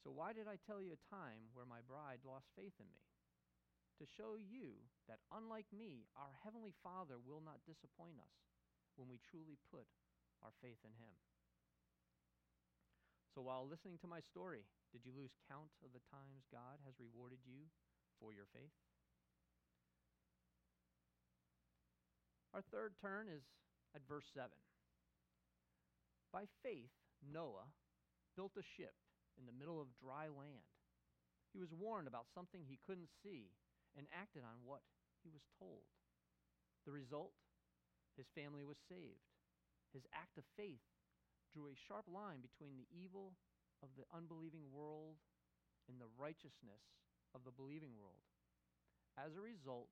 So, 0.00 0.08
why 0.14 0.32
did 0.32 0.48
I 0.48 0.56
tell 0.56 0.80
you 0.80 0.96
a 0.96 1.06
time 1.12 1.52
where 1.52 1.68
my 1.68 1.84
bride 1.84 2.24
lost 2.24 2.48
faith 2.56 2.72
in 2.80 2.88
me? 2.88 3.04
to 4.00 4.08
show 4.16 4.40
you 4.40 4.80
that, 5.04 5.20
unlike 5.28 5.68
me, 5.68 6.08
our 6.16 6.32
Heavenly 6.40 6.72
Father 6.80 7.20
will 7.20 7.44
not 7.44 7.60
disappoint 7.68 8.16
us 8.16 8.32
when 8.96 9.12
we 9.12 9.20
truly 9.20 9.60
put 9.68 9.84
our 10.40 10.56
faith 10.64 10.80
in 10.88 10.96
Him. 10.96 11.12
So, 13.36 13.44
while 13.44 13.68
listening 13.68 14.00
to 14.00 14.08
my 14.08 14.24
story, 14.24 14.64
did 14.88 15.04
you 15.04 15.12
lose 15.12 15.36
count 15.52 15.70
of 15.84 15.92
the 15.92 16.02
times 16.08 16.48
God 16.48 16.80
has 16.88 16.96
rewarded 16.96 17.44
you 17.44 17.68
for 18.16 18.32
your 18.32 18.48
faith? 18.56 18.72
Our 22.54 22.62
third 22.74 22.98
turn 22.98 23.30
is 23.30 23.46
at 23.94 24.02
verse 24.10 24.26
7. 24.34 24.50
By 26.32 26.46
faith, 26.62 26.90
Noah 27.22 27.70
built 28.34 28.58
a 28.58 28.70
ship 28.78 28.94
in 29.38 29.46
the 29.46 29.54
middle 29.54 29.78
of 29.78 29.94
dry 29.98 30.26
land. 30.26 30.66
He 31.54 31.58
was 31.58 31.74
warned 31.74 32.06
about 32.06 32.30
something 32.30 32.62
he 32.62 32.82
couldn't 32.86 33.10
see 33.22 33.50
and 33.98 34.06
acted 34.14 34.42
on 34.46 34.62
what 34.62 34.82
he 35.22 35.30
was 35.30 35.42
told. 35.58 35.86
The 36.86 36.94
result? 36.94 37.34
His 38.18 38.30
family 38.34 38.62
was 38.62 38.78
saved. 38.90 39.26
His 39.94 40.06
act 40.14 40.38
of 40.38 40.46
faith 40.54 40.82
drew 41.50 41.70
a 41.70 41.82
sharp 41.86 42.06
line 42.06 42.42
between 42.42 42.78
the 42.78 42.90
evil 42.94 43.34
of 43.82 43.90
the 43.98 44.06
unbelieving 44.14 44.70
world 44.70 45.18
and 45.90 45.98
the 45.98 46.10
righteousness 46.18 46.82
of 47.34 47.42
the 47.42 47.54
believing 47.54 47.98
world. 47.98 48.22
As 49.18 49.34
a 49.34 49.42
result, 49.42 49.90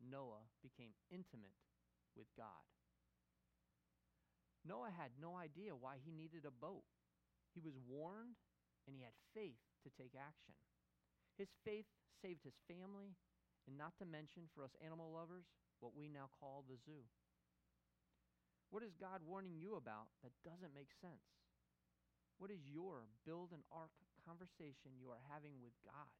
Noah 0.00 0.44
became 0.60 0.92
intimate 1.08 1.56
with 2.18 2.28
God. 2.34 2.66
Noah 4.66 4.90
had 4.92 5.14
no 5.16 5.38
idea 5.38 5.78
why 5.78 6.02
he 6.02 6.10
needed 6.10 6.42
a 6.44 6.52
boat. 6.52 6.84
He 7.54 7.62
was 7.62 7.78
warned 7.86 8.36
and 8.84 8.92
he 8.92 9.06
had 9.06 9.14
faith 9.32 9.62
to 9.86 9.94
take 9.94 10.18
action. 10.18 10.58
His 11.38 11.48
faith 11.62 11.86
saved 12.20 12.42
his 12.42 12.58
family 12.66 13.14
and 13.70 13.78
not 13.78 13.94
to 14.02 14.08
mention, 14.08 14.50
for 14.50 14.64
us 14.64 14.74
animal 14.82 15.14
lovers, 15.14 15.46
what 15.78 15.94
we 15.94 16.10
now 16.10 16.32
call 16.40 16.64
the 16.66 16.80
zoo. 16.82 17.06
What 18.68 18.84
is 18.84 18.96
God 18.96 19.24
warning 19.24 19.56
you 19.56 19.76
about 19.76 20.12
that 20.20 20.34
doesn't 20.44 20.76
make 20.76 20.92
sense? 21.00 21.24
What 22.36 22.52
is 22.52 22.68
your 22.68 23.08
build 23.24 23.52
an 23.56 23.64
ark 23.72 23.92
conversation 24.24 25.00
you 25.00 25.08
are 25.08 25.22
having 25.32 25.60
with 25.64 25.76
God? 25.84 26.12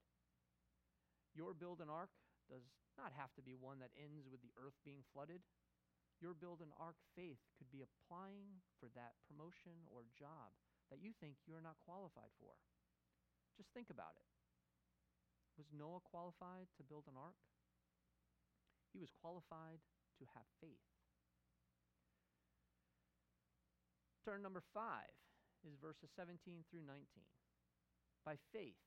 Your 1.37 1.53
build 1.53 1.81
an 1.85 1.93
ark 1.93 2.11
does 2.49 2.65
not 2.97 3.13
have 3.15 3.31
to 3.37 3.43
be 3.45 3.55
one 3.55 3.79
that 3.79 3.95
ends 3.95 4.27
with 4.27 4.41
the 4.41 4.53
earth 4.59 4.75
being 4.83 5.05
flooded. 5.13 5.45
Your 6.19 6.35
build 6.35 6.59
an 6.59 6.75
ark 6.75 6.99
faith 7.15 7.39
could 7.55 7.71
be 7.71 7.87
applying 7.87 8.59
for 8.83 8.91
that 8.99 9.15
promotion 9.31 9.87
or 9.87 10.11
job 10.19 10.51
that 10.91 10.99
you 10.99 11.15
think 11.15 11.39
you 11.47 11.55
are 11.55 11.63
not 11.63 11.79
qualified 11.87 12.35
for. 12.43 12.59
Just 13.55 13.71
think 13.71 13.91
about 13.91 14.19
it. 14.19 14.27
Was 15.55 15.71
Noah 15.75 16.03
qualified 16.03 16.71
to 16.79 16.87
build 16.87 17.07
an 17.07 17.19
ark? 17.19 17.39
He 18.95 18.99
was 18.99 19.15
qualified 19.15 19.83
to 20.19 20.25
have 20.35 20.47
faith. 20.63 20.87
Turn 24.27 24.43
number 24.43 24.63
five 24.75 25.11
is 25.67 25.79
verses 25.79 26.11
17 26.15 26.67
through 26.71 26.87
19. 26.87 27.03
By 28.23 28.39
faith, 28.55 28.79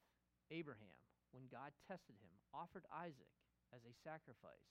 Abraham, 0.52 1.00
when 1.32 1.48
God 1.52 1.72
tested 1.88 2.20
him, 2.20 2.36
offered 2.52 2.88
Isaac 2.92 3.32
as 3.72 3.84
a 3.88 3.96
sacrifice. 4.04 4.68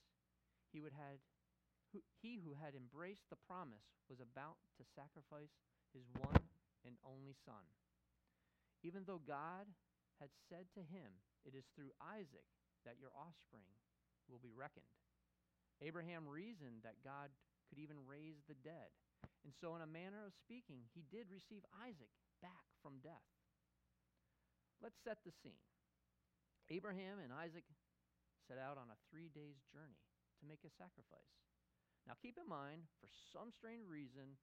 He, 0.69 0.79
would 0.79 0.93
had, 0.95 1.19
he 2.21 2.39
who 2.39 2.55
had 2.55 2.75
embraced 2.75 3.27
the 3.29 3.39
promise 3.47 3.83
was 4.07 4.23
about 4.23 4.59
to 4.79 4.91
sacrifice 4.95 5.51
his 5.91 6.07
one 6.19 6.43
and 6.87 6.95
only 7.03 7.35
son. 7.43 7.63
Even 8.81 9.03
though 9.05 9.21
God 9.21 9.69
had 10.19 10.31
said 10.49 10.69
to 10.73 10.81
him, 10.81 11.11
It 11.45 11.57
is 11.57 11.65
through 11.73 11.93
Isaac 12.01 12.45
that 12.85 13.01
your 13.01 13.13
offspring 13.13 13.67
will 14.29 14.41
be 14.41 14.53
reckoned. 14.53 14.87
Abraham 15.81 16.29
reasoned 16.29 16.85
that 16.85 17.01
God 17.01 17.33
could 17.69 17.81
even 17.81 17.97
raise 18.05 18.41
the 18.45 18.57
dead. 18.61 18.93
And 19.41 19.53
so, 19.57 19.73
in 19.73 19.81
a 19.81 19.89
manner 19.89 20.21
of 20.21 20.37
speaking, 20.37 20.85
he 20.93 21.01
did 21.09 21.33
receive 21.33 21.65
Isaac 21.81 22.13
back 22.45 22.65
from 22.85 23.01
death. 23.01 23.25
Let's 24.81 25.01
set 25.01 25.21
the 25.25 25.33
scene. 25.41 25.61
Abraham 26.69 27.17
and 27.21 27.33
Isaac 27.33 27.65
set 28.45 28.61
out 28.61 28.77
on 28.77 28.89
a 28.93 29.01
three 29.09 29.29
days 29.33 29.57
journey 29.73 30.01
to 30.41 30.49
make 30.49 30.61
a 30.65 30.73
sacrifice. 30.77 31.33
Now, 32.07 32.17
keep 32.17 32.37
in 32.41 32.49
mind, 32.49 32.89
for 32.99 33.07
some 33.31 33.53
strange 33.53 33.85
reason, 33.85 34.37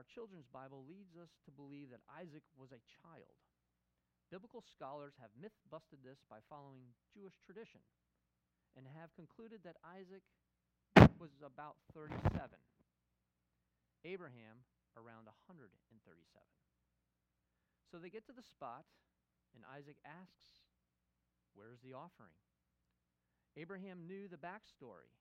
our 0.00 0.06
children's 0.08 0.48
Bible 0.48 0.84
leads 0.88 1.14
us 1.20 1.36
to 1.44 1.52
believe 1.52 1.92
that 1.92 2.00
Isaac 2.08 2.42
was 2.56 2.72
a 2.72 2.80
child. 3.04 3.36
Biblical 4.32 4.64
scholars 4.64 5.12
have 5.20 5.28
myth 5.36 5.52
busted 5.68 6.00
this 6.00 6.24
by 6.24 6.40
following 6.48 6.96
Jewish 7.12 7.36
tradition 7.44 7.84
and 8.72 8.88
have 8.96 9.12
concluded 9.12 9.60
that 9.68 9.76
Isaac 9.84 10.24
was 11.20 11.36
about 11.44 11.76
37, 11.92 12.24
Abraham 14.08 14.64
around 14.96 15.28
137. 15.28 15.68
So 17.92 18.00
they 18.00 18.08
get 18.08 18.24
to 18.26 18.32
the 18.32 18.42
spot, 18.42 18.88
and 19.52 19.68
Isaac 19.68 20.00
asks, 20.08 20.64
Where's 21.52 21.84
the 21.84 21.92
offering? 21.92 22.32
Abraham 23.60 24.08
knew 24.08 24.28
the 24.32 24.40
backstory. 24.40 25.12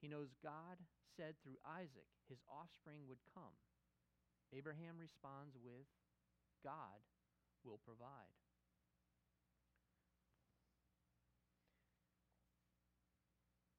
He 0.00 0.08
knows 0.08 0.30
God 0.42 0.78
said 1.16 1.34
through 1.42 1.58
Isaac 1.66 2.06
his 2.28 2.38
offspring 2.46 3.02
would 3.08 3.18
come. 3.34 3.56
Abraham 4.54 4.96
responds 4.98 5.56
with, 5.58 5.86
God 6.62 7.02
will 7.64 7.80
provide. 7.84 8.32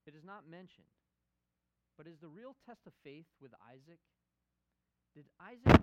It 0.05 0.15
is 0.15 0.25
not 0.25 0.49
mentioned, 0.49 0.89
but 1.97 2.07
is 2.07 2.17
the 2.17 2.27
real 2.27 2.55
test 2.65 2.81
of 2.87 2.93
faith 3.03 3.27
with 3.41 3.53
Isaac? 3.61 3.99
Did 5.13 5.25
Isaac. 5.37 5.81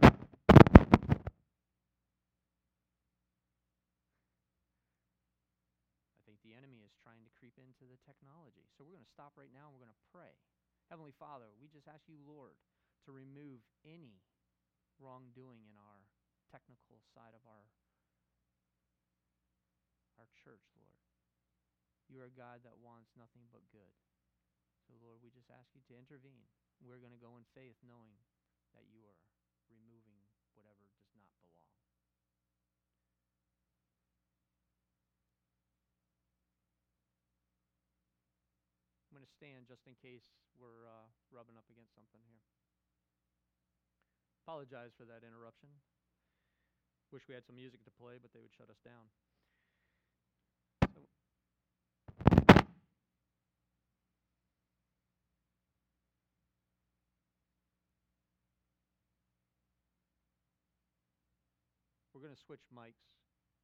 I 6.15 6.21
think 6.27 6.39
the 6.43 6.55
enemy 6.59 6.83
is 6.83 6.86
trying 7.03 7.23
to 7.25 7.33
creep 7.37 7.57
into 7.61 7.85
the 7.89 8.01
technology. 8.05 8.67
So 8.75 8.85
we're 8.85 8.97
going 8.97 9.07
to 9.07 9.17
stop 9.17 9.37
right 9.37 9.53
now 9.53 9.69
and 9.69 9.73
we're 9.77 9.85
going 9.85 9.95
to 9.95 10.07
pray. 10.13 10.33
Heavenly 10.89 11.15
Father, 11.17 11.51
we 11.59 11.67
just 11.67 11.91
ask 11.91 12.07
you, 12.07 12.19
Lord, 12.23 12.55
to 13.07 13.11
remove 13.11 13.63
any 13.83 14.23
wrongdoing 15.03 15.67
in 15.67 15.77
our 15.77 16.01
technical 16.49 17.03
side 17.13 17.35
of 17.35 17.43
our 17.45 17.67
our 20.17 20.29
church, 20.33 20.65
Lord. 20.73 20.97
You 22.09 22.25
are 22.25 22.33
a 22.33 22.39
God 22.39 22.65
that 22.65 22.81
wants 22.81 23.13
nothing 23.21 23.45
but 23.53 23.67
good. 23.69 23.93
So, 24.89 24.97
Lord, 25.03 25.21
we 25.21 25.35
just 25.35 25.51
ask 25.53 25.75
you 25.75 25.83
to 25.91 25.99
intervene. 25.99 26.49
We're 26.81 27.03
going 27.03 27.13
to 27.13 27.21
go 27.21 27.37
in 27.37 27.45
faith 27.53 27.77
knowing 27.83 28.17
that 28.73 28.87
you 28.89 29.03
are 29.05 29.19
removing 29.69 30.23
whatever 30.55 30.87
does 30.95 31.11
not 31.19 31.35
belong. 31.43 31.67
I'm 39.11 39.19
going 39.19 39.26
to 39.26 39.26
stand 39.37 39.69
just 39.69 39.85
in 39.85 39.93
case 40.01 40.33
we're 40.57 40.89
uh, 40.89 41.05
rubbing 41.29 41.61
up 41.61 41.69
against 41.69 41.93
something 41.93 42.25
here. 42.25 42.41
Apologize 44.49 44.97
for 44.97 45.05
that 45.05 45.21
interruption. 45.21 45.69
Wish 47.13 47.29
we 47.29 47.37
had 47.37 47.45
some 47.45 47.61
music 47.61 47.85
to 47.85 47.93
play, 47.93 48.17
but 48.17 48.33
they 48.33 48.41
would 48.41 48.57
shut 48.57 48.73
us 48.73 48.81
down. 48.81 49.13
So, 50.89 51.05
we're 62.17 62.25
going 62.25 62.33
to 62.33 62.41
switch 62.41 62.65
mics 62.73 63.05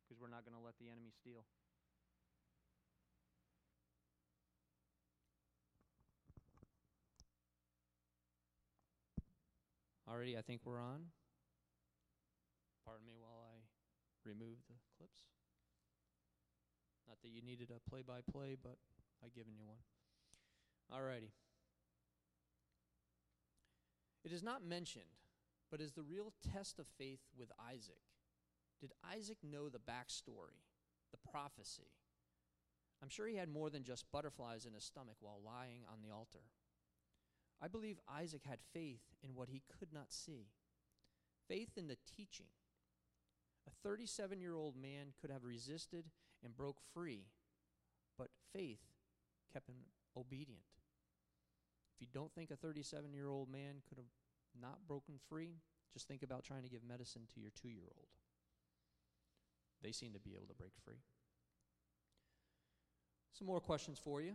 because 0.04 0.20
we're 0.20 0.28
not 0.28 0.44
going 0.44 0.52
to 0.52 0.61
let 0.61 0.76
the 0.76 0.92
enemy 0.92 1.08
steal. 1.16 1.48
Already, 10.12 10.37
I 10.37 10.42
think 10.42 10.61
we're 10.66 10.81
on. 10.81 11.09
Pardon 12.85 13.07
me 13.07 13.14
while 13.18 13.48
I 13.48 13.64
remove 14.29 14.59
the 14.68 14.77
clips. 14.98 15.20
Not 17.09 17.16
that 17.22 17.31
you 17.31 17.40
needed 17.40 17.70
a 17.70 17.88
play 17.88 18.03
by 18.07 18.20
play, 18.31 18.57
but 18.62 18.77
I've 19.25 19.35
given 19.35 19.55
you 19.57 19.64
one. 19.64 19.79
Alrighty. 20.92 21.31
It 24.22 24.33
is 24.33 24.42
not 24.42 24.62
mentioned, 24.62 25.16
but 25.70 25.81
is 25.81 25.92
the 25.92 26.03
real 26.03 26.35
test 26.53 26.79
of 26.79 26.87
faith 26.98 27.20
with 27.37 27.51
Isaac. 27.59 28.03
Did 28.83 28.92
Isaac 29.16 29.38
know 29.42 29.70
the 29.70 29.79
backstory, 29.79 30.61
the 31.11 31.31
prophecy? 31.31 31.88
I'm 33.03 33.09
sure 33.09 33.27
he 33.27 33.37
had 33.37 33.48
more 33.48 33.70
than 33.70 33.83
just 33.83 34.05
butterflies 34.12 34.66
in 34.66 34.75
his 34.75 34.85
stomach 34.85 35.16
while 35.20 35.40
lying 35.42 35.85
on 35.90 36.03
the 36.07 36.14
altar. 36.14 36.44
I 37.62 37.68
believe 37.68 38.01
Isaac 38.12 38.42
had 38.48 38.59
faith 38.72 39.03
in 39.22 39.35
what 39.35 39.48
he 39.48 39.62
could 39.79 39.92
not 39.92 40.12
see, 40.12 40.48
faith 41.48 41.70
in 41.77 41.87
the 41.87 41.98
teaching. 42.16 42.46
A 43.68 43.70
37 43.88 44.40
year 44.40 44.57
old 44.57 44.75
man 44.77 45.12
could 45.20 45.31
have 45.31 45.44
resisted 45.44 46.07
and 46.44 46.57
broke 46.57 46.79
free, 46.92 47.27
but 48.18 48.29
faith 48.53 48.81
kept 49.53 49.68
him 49.68 49.77
obedient. 50.16 50.64
If 51.94 52.01
you 52.01 52.09
don't 52.12 52.35
think 52.35 52.51
a 52.51 52.57
37 52.57 53.12
year 53.12 53.29
old 53.29 53.48
man 53.48 53.77
could 53.88 53.98
have 53.98 54.11
not 54.61 54.88
broken 54.88 55.14
free, 55.29 55.61
just 55.92 56.09
think 56.09 56.25
about 56.25 56.42
trying 56.42 56.64
to 56.64 56.68
give 56.68 56.83
medicine 56.83 57.22
to 57.35 57.40
your 57.40 57.53
two 57.61 57.68
year 57.68 57.87
old. 57.94 58.09
They 59.83 59.92
seem 59.92 60.12
to 60.14 60.20
be 60.20 60.35
able 60.35 60.46
to 60.46 60.55
break 60.55 60.72
free. 60.85 61.03
Some 63.33 63.46
more 63.46 63.61
questions 63.61 64.01
for 64.03 64.20
you. 64.20 64.33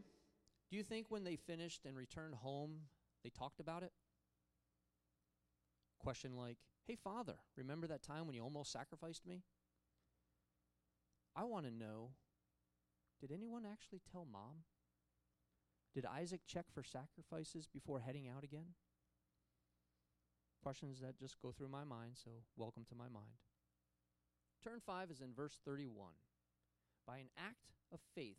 Do 0.70 0.78
you 0.78 0.84
think 0.84 1.08
when 1.10 1.24
they 1.24 1.36
finished 1.36 1.86
and 1.86 1.96
returned 1.96 2.36
home, 2.36 2.82
they 3.24 3.30
talked 3.30 3.60
about 3.60 3.84
it. 3.84 3.92
Question 6.00 6.36
like, 6.36 6.58
Hey, 6.86 6.96
Father, 6.96 7.36
remember 7.58 7.86
that 7.88 8.02
time 8.02 8.26
when 8.26 8.36
you 8.36 8.42
almost 8.42 8.72
sacrificed 8.72 9.26
me? 9.26 9.44
I 11.36 11.44
want 11.44 11.66
to 11.66 11.72
know 11.72 12.12
did 13.20 13.32
anyone 13.32 13.64
actually 13.66 14.02
tell 14.12 14.28
mom? 14.32 14.64
Did 15.94 16.06
Isaac 16.06 16.42
check 16.46 16.66
for 16.72 16.84
sacrifices 16.84 17.68
before 17.68 18.00
heading 18.00 18.28
out 18.28 18.44
again? 18.44 18.76
Questions 20.62 21.00
that 21.02 21.18
just 21.18 21.42
go 21.42 21.52
through 21.52 21.70
my 21.70 21.84
mind, 21.84 22.14
so 22.24 22.32
welcome 22.56 22.86
to 22.90 22.96
my 22.96 23.10
mind. 23.10 23.42
Turn 24.64 24.80
5 24.86 25.12
is 25.12 25.22
in 25.22 25.34
verse 25.34 25.60
31. 25.66 26.12
By 27.08 27.18
an 27.18 27.30
act 27.38 27.74
of 27.92 28.00
faith, 28.14 28.38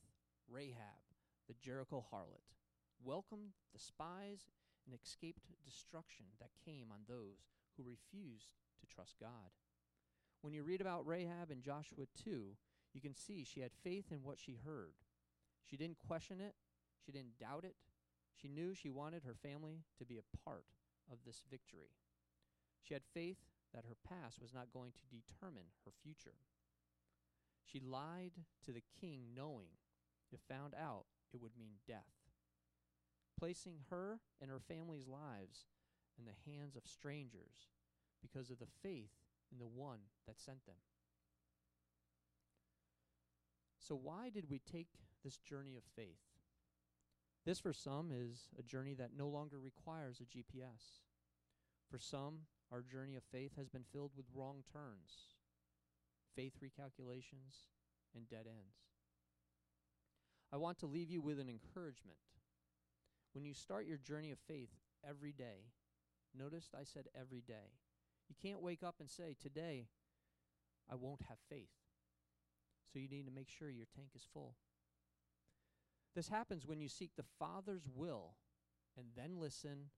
Rahab, 0.49 1.03
the 1.49 1.55
Jericho 1.55 2.05
harlot, 2.13 2.55
welcomed 3.03 3.55
the 3.73 3.79
spies 3.79 4.47
and 4.89 4.97
escaped 4.97 5.45
destruction 5.65 6.25
that 6.41 6.65
came 6.65 6.89
on 6.91 7.05
those 7.07 7.45
who 7.77 7.85
refused 7.85 8.49
to 8.81 8.87
trust 8.87 9.17
God. 9.21 9.53
When 10.41 10.55
you 10.55 10.63
read 10.63 10.81
about 10.81 11.07
Rahab 11.07 11.51
in 11.51 11.61
Joshua 11.61 12.07
2, 12.25 12.57
you 12.95 13.01
can 13.01 13.15
see 13.15 13.45
she 13.45 13.61
had 13.61 13.73
faith 13.85 14.07
in 14.11 14.25
what 14.25 14.39
she 14.39 14.57
heard. 14.65 14.95
She 15.69 15.77
didn't 15.77 15.99
question 16.07 16.41
it, 16.41 16.55
she 17.05 17.13
didn't 17.13 17.39
doubt 17.39 17.65
it. 17.65 17.77
She 18.41 18.49
knew 18.49 18.73
she 18.73 18.89
wanted 18.89 19.25
her 19.25 19.35
family 19.35 19.83
to 19.99 20.05
be 20.05 20.19
a 20.19 20.39
part 20.45 20.65
of 21.11 21.19
this 21.27 21.43
victory. 21.51 21.91
She 22.81 22.95
had 22.95 23.03
faith 23.13 23.39
that 23.75 23.85
her 23.85 23.97
past 24.09 24.41
was 24.41 24.55
not 24.55 24.73
going 24.73 24.93
to 24.93 25.17
determine 25.17 25.75
her 25.85 25.93
future. 26.03 26.39
She 27.67 27.81
lied 27.81 28.33
to 28.65 28.73
the 28.73 28.85
king, 29.01 29.35
knowing 29.37 29.69
if 30.31 30.41
found 30.49 30.75
out, 30.75 31.05
it 31.33 31.43
would 31.43 31.59
mean 31.59 31.83
death 31.87 32.18
placing 33.39 33.75
her 33.91 34.21
and 34.41 34.51
her 34.51 34.61
family's 34.61 35.07
lives 35.07 35.67
in 36.19 36.25
the 36.25 36.51
hands 36.51 36.77
of 36.77 36.87
strangers 36.87 37.71
because 38.21 38.51
of 38.51 38.59
the 38.59 38.67
faith 38.83 39.13
in 39.53 39.59
the 39.59 39.67
one 39.67 40.01
that 40.27 40.41
sent 40.41 40.67
them. 40.67 40.77
So, 43.79 43.95
why 43.95 44.29
did 44.29 44.51
we 44.51 44.59
take 44.59 44.89
this 45.25 45.39
journey 45.39 45.77
of 45.77 45.85
faith? 45.97 46.19
This, 47.47 47.59
for 47.61 47.73
some, 47.73 48.11
is 48.13 48.49
a 48.59 48.63
journey 48.63 48.95
that 48.95 49.17
no 49.17 49.29
longer 49.29 49.59
requires 49.59 50.21
a 50.21 50.25
GPS. 50.25 51.01
For 51.91 51.99
some, 51.99 52.41
our 52.71 52.83
journey 52.83 53.17
of 53.17 53.23
faith 53.33 53.53
has 53.57 53.69
been 53.69 53.85
filled 53.91 54.11
with 54.17 54.27
wrong 54.35 54.63
turns, 54.71 55.37
faith 56.37 56.55
recalculations, 56.63 57.69
and 58.15 58.29
dead 58.29 58.47
ends. 58.47 58.77
I 60.53 60.57
want 60.57 60.79
to 60.81 60.87
leave 60.87 61.11
you 61.11 61.23
with 61.23 61.39
an 61.39 61.49
encouragement 61.49 62.19
when 63.39 63.45
you 63.45 63.55
start 63.55 63.87
your 63.87 63.99
journey 63.99 64.33
of 64.33 64.39
faith 64.49 64.71
every 65.09 65.31
day, 65.31 65.71
notice 66.37 66.71
I 66.75 66.83
said 66.83 67.05
every 67.15 67.41
day. 67.41 67.79
You 68.29 68.35
can't 68.43 68.61
wake 68.61 68.83
up 68.83 68.97
and 68.99 69.09
say, 69.09 69.37
Today, 69.41 69.87
I 70.91 70.97
won't 70.97 71.23
have 71.29 71.39
faith. 71.49 71.71
So 72.93 72.99
you 72.99 73.07
need 73.07 73.27
to 73.27 73.33
make 73.33 73.49
sure 73.49 73.71
your 73.71 73.87
tank 73.95 74.09
is 74.17 74.27
full. 74.33 74.57
This 76.17 76.31
happens 76.31 76.67
when 76.67 76.81
you 76.81 76.89
seek 76.89 77.13
the 77.17 77.23
Father's 77.39 77.89
will 77.95 78.35
and 78.97 79.07
then 79.15 79.39
listen 79.39 79.91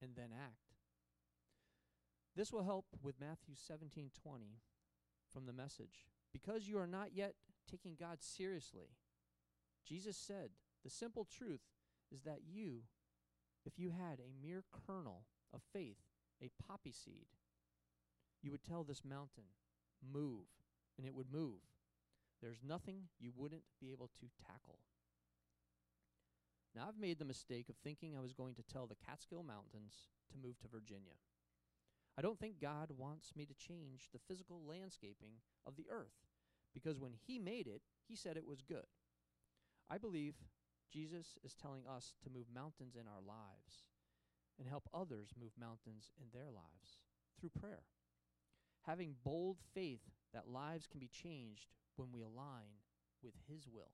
and 0.00 0.12
then 0.16 0.30
act. 0.32 0.72
This 2.34 2.50
will 2.50 2.64
help 2.64 2.86
with 3.02 3.20
Matthew 3.20 3.56
17:20 3.56 4.60
from 5.30 5.44
the 5.44 5.52
message. 5.52 6.06
Because 6.32 6.66
you 6.66 6.78
are 6.78 6.86
not 6.86 7.12
yet 7.12 7.34
taking 7.70 7.94
God 7.94 8.22
seriously. 8.22 8.96
Jesus 9.84 10.16
said, 10.16 10.52
the 10.82 10.90
simple 10.90 11.24
truth 11.24 11.60
is 12.14 12.22
that 12.22 12.40
you, 12.46 12.82
if 13.66 13.78
you 13.78 13.90
had 13.90 14.20
a 14.20 14.46
mere 14.46 14.64
kernel 14.86 15.22
of 15.52 15.60
faith, 15.72 15.98
a 16.42 16.50
poppy 16.68 16.92
seed, 16.92 17.26
you 18.42 18.50
would 18.50 18.62
tell 18.62 18.84
this 18.84 19.02
mountain, 19.04 19.44
move, 20.12 20.46
and 20.96 21.06
it 21.06 21.14
would 21.14 21.32
move. 21.32 21.60
There's 22.40 22.60
nothing 22.66 23.08
you 23.18 23.32
wouldn't 23.34 23.62
be 23.80 23.90
able 23.90 24.10
to 24.20 24.26
tackle. 24.46 24.78
Now, 26.74 26.86
I've 26.88 27.00
made 27.00 27.18
the 27.18 27.24
mistake 27.24 27.68
of 27.68 27.76
thinking 27.76 28.14
I 28.16 28.20
was 28.20 28.32
going 28.32 28.54
to 28.56 28.62
tell 28.62 28.86
the 28.86 28.96
Catskill 28.96 29.44
Mountains 29.44 30.08
to 30.32 30.38
move 30.38 30.58
to 30.60 30.68
Virginia. 30.68 31.14
I 32.18 32.22
don't 32.22 32.38
think 32.38 32.60
God 32.60 32.90
wants 32.96 33.32
me 33.36 33.46
to 33.46 33.54
change 33.54 34.08
the 34.12 34.20
physical 34.28 34.60
landscaping 34.66 35.40
of 35.66 35.76
the 35.76 35.86
earth 35.90 36.14
because 36.72 36.98
when 36.98 37.12
He 37.26 37.38
made 37.38 37.66
it, 37.66 37.82
He 38.08 38.16
said 38.16 38.36
it 38.36 38.46
was 38.46 38.60
good. 38.60 38.86
I 39.88 39.98
believe 39.98 40.34
Jesus 40.94 41.38
is 41.44 41.56
telling 41.56 41.82
us 41.90 42.14
to 42.22 42.30
move 42.30 42.46
mountains 42.54 42.94
in 42.94 43.08
our 43.08 43.20
lives 43.26 43.82
and 44.60 44.68
help 44.68 44.88
others 44.94 45.34
move 45.38 45.50
mountains 45.58 46.12
in 46.20 46.28
their 46.32 46.46
lives 46.46 47.02
through 47.40 47.50
prayer. 47.50 47.82
Having 48.86 49.16
bold 49.24 49.56
faith 49.74 50.02
that 50.32 50.48
lives 50.48 50.86
can 50.86 51.00
be 51.00 51.08
changed 51.08 51.66
when 51.96 52.12
we 52.12 52.22
align 52.22 52.78
with 53.24 53.34
His 53.50 53.66
will. 53.66 53.90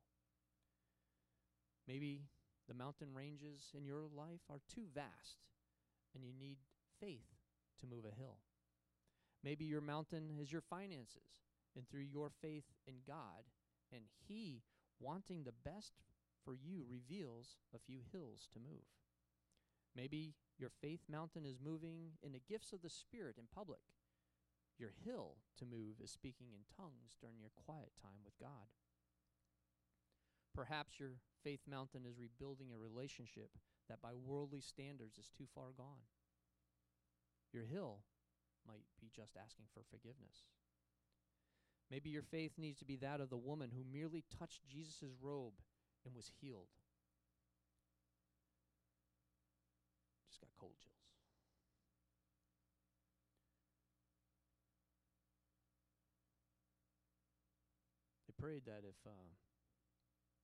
Maybe 1.88 2.24
the 2.68 2.74
mountain 2.74 3.14
ranges 3.14 3.72
in 3.74 3.86
your 3.86 4.02
life 4.14 4.44
are 4.50 4.60
too 4.68 4.84
vast 4.94 5.38
and 6.14 6.22
you 6.22 6.32
need 6.38 6.58
faith 7.00 7.32
to 7.80 7.86
move 7.86 8.04
a 8.04 8.20
hill. 8.20 8.36
Maybe 9.42 9.64
your 9.64 9.80
mountain 9.80 10.36
is 10.38 10.52
your 10.52 10.60
finances, 10.60 11.46
and 11.74 11.88
through 11.88 12.02
your 12.12 12.30
faith 12.42 12.64
in 12.86 12.96
God 13.06 13.48
and 13.90 14.02
He 14.28 14.60
wanting 15.00 15.44
the 15.44 15.54
best 15.64 15.94
for 16.44 16.54
you 16.54 16.84
reveals 16.88 17.58
a 17.74 17.78
few 17.78 18.00
hills 18.12 18.48
to 18.52 18.58
move. 18.58 18.88
Maybe 19.96 20.34
your 20.58 20.70
faith 20.80 21.00
mountain 21.10 21.44
is 21.44 21.58
moving 21.62 22.18
in 22.22 22.32
the 22.32 22.46
gifts 22.48 22.72
of 22.72 22.82
the 22.82 22.90
Spirit 22.90 23.36
in 23.38 23.44
public. 23.54 23.80
Your 24.78 24.92
hill 25.04 25.36
to 25.58 25.64
move 25.64 26.00
is 26.02 26.10
speaking 26.10 26.48
in 26.52 26.64
tongues 26.76 27.16
during 27.20 27.38
your 27.38 27.52
quiet 27.54 27.92
time 28.00 28.24
with 28.24 28.38
God. 28.40 28.72
Perhaps 30.54 30.98
your 30.98 31.20
faith 31.44 31.60
mountain 31.68 32.02
is 32.08 32.18
rebuilding 32.18 32.72
a 32.72 32.78
relationship 32.78 33.50
that 33.88 34.02
by 34.02 34.14
worldly 34.14 34.60
standards 34.60 35.18
is 35.18 35.30
too 35.36 35.46
far 35.54 35.72
gone. 35.76 36.08
Your 37.52 37.64
hill 37.64 38.00
might 38.66 38.84
be 39.00 39.10
just 39.14 39.36
asking 39.36 39.66
for 39.74 39.82
forgiveness. 39.90 40.46
Maybe 41.90 42.10
your 42.10 42.22
faith 42.22 42.52
needs 42.56 42.78
to 42.78 42.84
be 42.84 42.96
that 42.96 43.20
of 43.20 43.30
the 43.30 43.36
woman 43.36 43.70
who 43.74 43.82
merely 43.84 44.24
touched 44.38 44.68
Jesus' 44.68 45.10
robe 45.20 45.54
and 46.04 46.14
was 46.14 46.30
healed. 46.40 46.72
Just 50.28 50.40
got 50.40 50.50
cold 50.58 50.76
chills. 50.80 50.96
They 58.26 58.34
prayed 58.38 58.64
that 58.66 58.86
if 58.88 58.96
uh, 59.04 59.30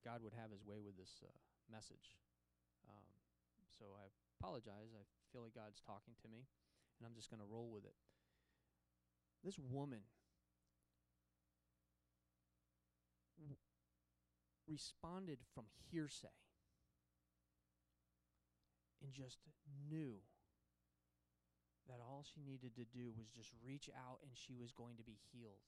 God 0.03 0.21
would 0.23 0.33
have 0.37 0.51
his 0.51 0.63
way 0.63 0.79
with 0.83 0.97
this 0.97 1.23
uh, 1.23 1.31
message. 1.71 2.15
Um, 2.87 3.07
so 3.79 3.95
I 3.97 4.11
apologize. 4.39 4.93
I 4.93 5.03
feel 5.33 5.41
like 5.41 5.55
God's 5.55 5.81
talking 5.81 6.13
to 6.21 6.27
me, 6.27 6.45
and 6.99 7.07
I'm 7.07 7.15
just 7.15 7.29
going 7.29 7.41
to 7.41 7.49
roll 7.49 7.71
with 7.73 7.85
it. 7.85 7.95
This 9.43 9.57
woman 9.57 10.01
responded 14.67 15.39
from 15.53 15.65
hearsay 15.91 16.35
and 19.01 19.13
just 19.13 19.39
knew 19.89 20.15
that 21.87 22.03
all 22.03 22.25
she 22.27 22.41
needed 22.43 22.75
to 22.75 22.83
do 22.83 23.15
was 23.15 23.27
just 23.31 23.53
reach 23.65 23.89
out 23.95 24.19
and 24.21 24.31
she 24.33 24.53
was 24.53 24.71
going 24.71 24.97
to 24.97 25.03
be 25.03 25.17
healed. 25.31 25.63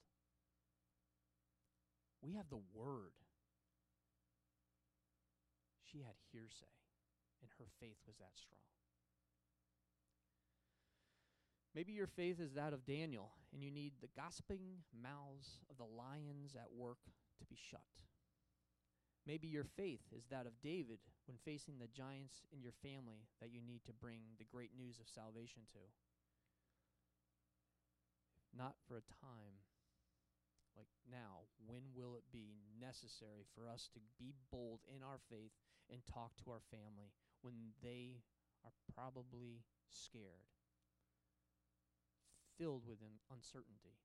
We 2.22 2.34
have 2.34 2.50
the 2.50 2.60
word. 2.76 3.16
She 5.90 6.00
had 6.00 6.20
hearsay, 6.32 6.76
and 7.42 7.50
her 7.58 7.66
faith 7.80 7.98
was 8.06 8.18
that 8.18 8.36
strong. 8.36 8.62
Maybe 11.74 11.94
your 11.94 12.08
faith 12.08 12.40
is 12.40 12.54
that 12.54 12.74
of 12.74 12.86
Daniel, 12.86 13.32
and 13.54 13.64
you 13.64 13.72
need 13.72 13.94
the 14.02 14.10
gossiping 14.16 14.84
mouths 15.02 15.62
of 15.70 15.78
the 15.78 15.86
lions 15.86 16.56
at 16.56 16.68
work 16.76 17.00
to 17.40 17.46
be 17.46 17.56
shut. 17.56 18.09
Maybe 19.30 19.46
your 19.46 19.70
faith 19.78 20.02
is 20.10 20.26
that 20.34 20.50
of 20.50 20.58
David 20.66 20.98
when 21.30 21.38
facing 21.46 21.78
the 21.78 21.94
giants 21.94 22.42
in 22.50 22.66
your 22.66 22.74
family 22.82 23.30
that 23.38 23.54
you 23.54 23.62
need 23.62 23.86
to 23.86 23.94
bring 23.94 24.26
the 24.42 24.50
great 24.50 24.74
news 24.74 24.98
of 24.98 25.06
salvation 25.06 25.70
to. 25.78 25.86
Not 28.50 28.74
for 28.90 28.98
a 28.98 29.06
time 29.22 29.62
like 30.74 30.90
now, 31.06 31.46
when 31.62 31.94
will 31.94 32.18
it 32.18 32.26
be 32.34 32.58
necessary 32.82 33.46
for 33.54 33.70
us 33.70 33.86
to 33.94 34.02
be 34.18 34.34
bold 34.50 34.82
in 34.90 35.06
our 35.06 35.22
faith 35.30 35.54
and 35.94 36.02
talk 36.10 36.34
to 36.42 36.50
our 36.50 36.66
family 36.74 37.14
when 37.46 37.78
they 37.86 38.26
are 38.66 38.74
probably 38.98 39.62
scared, 39.94 40.50
filled 42.58 42.82
with 42.90 42.98
uncertainty? 43.30 44.02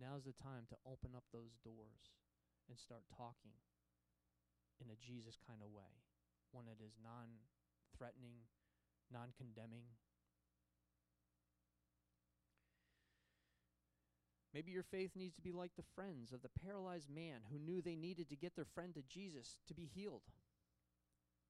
Now's 0.00 0.24
the 0.24 0.32
time 0.32 0.64
to 0.72 0.80
open 0.88 1.12
up 1.12 1.28
those 1.28 1.60
doors 1.60 2.16
and 2.72 2.80
start 2.80 3.04
talking 3.12 3.60
in 4.80 4.90
a 4.90 5.00
Jesus 5.00 5.38
kind 5.46 5.60
of 5.62 5.70
way, 5.70 6.02
one 6.52 6.66
that 6.66 6.82
is 6.84 6.94
non 7.02 7.42
threatening, 7.96 8.46
non 9.12 9.30
condemning. 9.36 9.86
Maybe 14.54 14.70
your 14.70 14.84
faith 14.86 15.10
needs 15.16 15.34
to 15.34 15.42
be 15.42 15.50
like 15.50 15.72
the 15.76 15.90
friends 15.96 16.32
of 16.32 16.42
the 16.42 16.54
paralyzed 16.64 17.10
man 17.10 17.42
who 17.50 17.58
knew 17.58 17.82
they 17.82 17.96
needed 17.96 18.30
to 18.30 18.36
get 18.36 18.54
their 18.54 18.64
friend 18.64 18.94
to 18.94 19.02
Jesus 19.02 19.58
to 19.66 19.74
be 19.74 19.90
healed. 19.92 20.22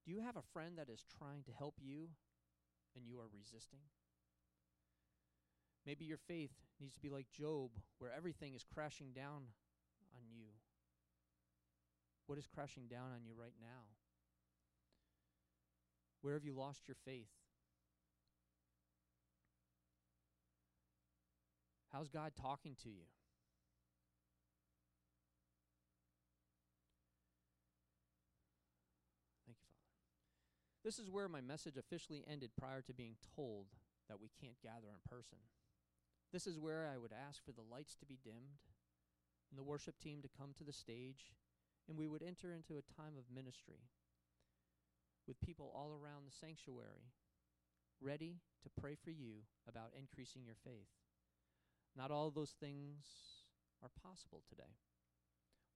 Do 0.06 0.12
you 0.12 0.20
have 0.20 0.36
a 0.36 0.50
friend 0.52 0.78
that 0.78 0.88
is 0.88 1.04
trying 1.18 1.42
to 1.44 1.52
help 1.52 1.74
you 1.80 2.08
and 2.96 3.06
you 3.06 3.18
are 3.18 3.28
resisting? 3.32 3.80
Maybe 5.84 6.06
your 6.06 6.18
faith 6.28 6.52
needs 6.80 6.94
to 6.94 7.00
be 7.00 7.10
like 7.10 7.26
Job, 7.30 7.70
where 7.98 8.12
everything 8.16 8.54
is 8.54 8.64
crashing 8.64 9.12
down 9.14 9.52
on 10.16 10.24
you. 10.32 10.48
What 12.26 12.38
is 12.38 12.46
crashing 12.46 12.86
down 12.88 13.12
on 13.14 13.24
you 13.24 13.32
right 13.38 13.54
now? 13.60 13.92
Where 16.22 16.34
have 16.34 16.44
you 16.44 16.54
lost 16.54 16.88
your 16.88 16.96
faith? 17.04 17.28
How's 21.92 22.08
God 22.08 22.32
talking 22.34 22.74
to 22.82 22.88
you? 22.88 23.04
Thank 29.46 29.58
you, 29.62 29.68
Father. 29.70 29.94
This 30.82 30.98
is 30.98 31.10
where 31.10 31.28
my 31.28 31.40
message 31.40 31.76
officially 31.76 32.24
ended 32.28 32.50
prior 32.58 32.80
to 32.82 32.94
being 32.94 33.16
told 33.36 33.66
that 34.08 34.18
we 34.20 34.30
can't 34.40 34.60
gather 34.62 34.88
in 34.88 35.08
person. 35.08 35.38
This 36.32 36.46
is 36.48 36.58
where 36.58 36.90
I 36.92 36.98
would 36.98 37.12
ask 37.12 37.44
for 37.44 37.52
the 37.52 37.62
lights 37.70 37.94
to 37.96 38.06
be 38.06 38.18
dimmed 38.24 38.64
and 39.50 39.58
the 39.58 39.62
worship 39.62 40.00
team 40.00 40.20
to 40.22 40.28
come 40.36 40.52
to 40.58 40.64
the 40.64 40.72
stage, 40.72 41.32
and 41.88 41.98
we 41.98 42.06
would 42.08 42.22
enter 42.22 42.52
into 42.52 42.76
a 42.76 42.92
time 42.96 43.14
of 43.18 43.34
ministry 43.34 43.88
with 45.26 45.40
people 45.40 45.72
all 45.74 45.92
around 45.92 46.24
the 46.26 46.32
sanctuary 46.32 47.12
ready 48.00 48.40
to 48.62 48.80
pray 48.80 48.94
for 48.94 49.10
you 49.10 49.44
about 49.68 49.92
increasing 49.98 50.44
your 50.44 50.56
faith. 50.64 50.88
Not 51.96 52.10
all 52.10 52.30
those 52.30 52.54
things 52.58 53.04
are 53.82 53.90
possible 54.02 54.42
today. 54.48 54.76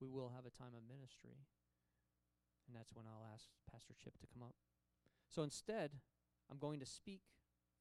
We 0.01 0.09
will 0.09 0.33
have 0.35 0.47
a 0.47 0.57
time 0.57 0.75
of 0.77 0.87
ministry, 0.87 1.37
and 2.67 2.77
that's 2.77 2.95
when 2.95 3.07
I'll 3.07 3.27
ask 3.33 3.47
Pastor 3.71 3.95
Chip 4.03 4.19
to 4.21 4.27
come 4.33 4.43
up. 4.43 4.55
So 5.29 5.43
instead, 5.43 5.91
I'm 6.51 6.59
going 6.59 6.81
to 6.81 6.87
speak 6.87 7.21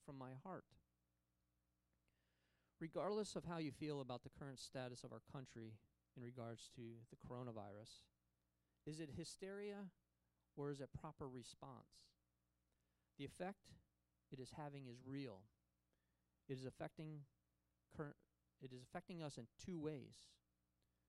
from 0.06 0.18
my 0.18 0.32
heart. 0.44 0.66
Regardless 2.80 3.36
of 3.36 3.46
how 3.46 3.58
you 3.58 3.72
feel 3.72 4.02
about 4.02 4.24
the 4.24 4.30
current 4.38 4.60
status 4.60 5.04
of 5.04 5.12
our 5.12 5.22
country 5.32 5.74
in 6.16 6.24
regards 6.24 6.70
to 6.76 6.82
the 7.10 7.18
coronavirus, 7.18 8.06
is 8.88 9.00
it 9.02 9.10
hysteria 9.18 9.92
or 10.56 10.72
is 10.72 10.80
it 10.80 10.90
proper 11.00 11.28
response? 11.28 12.08
The 13.20 13.26
effect 13.26 13.74
it 14.32 14.40
is 14.40 14.52
having 14.56 14.88
is 14.88 14.98
real. 15.06 15.42
It 16.48 16.58
is 16.58 16.66
affecting 16.66 17.22
current 17.96 18.16
it 18.62 18.72
is 18.74 18.82
affecting 18.82 19.22
us 19.22 19.38
in 19.38 19.46
two 19.64 19.80
ways. 19.80 20.16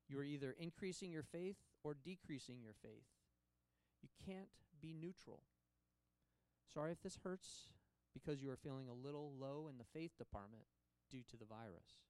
You 0.09 0.19
are 0.19 0.25
either 0.25 0.55
increasing 0.59 1.11
your 1.11 1.23
faith 1.23 1.57
or 1.83 1.95
decreasing 1.95 2.61
your 2.63 2.75
faith. 2.83 3.07
You 4.03 4.09
can't 4.27 4.49
be 4.83 4.93
neutral. 4.93 5.41
Sorry 6.73 6.93
if 6.93 7.03
this 7.03 7.19
hurts 7.25 7.71
because 8.13 8.43
you 8.43 8.51
are 8.51 8.57
feeling 8.57 8.89
a 8.89 9.07
little 9.07 9.33
low 9.41 9.69
in 9.71 9.79
the 9.79 9.99
faith 9.99 10.13
department 10.19 10.65
due 11.11 11.23
to 11.31 11.37
the 11.37 11.47
virus. 11.47 12.05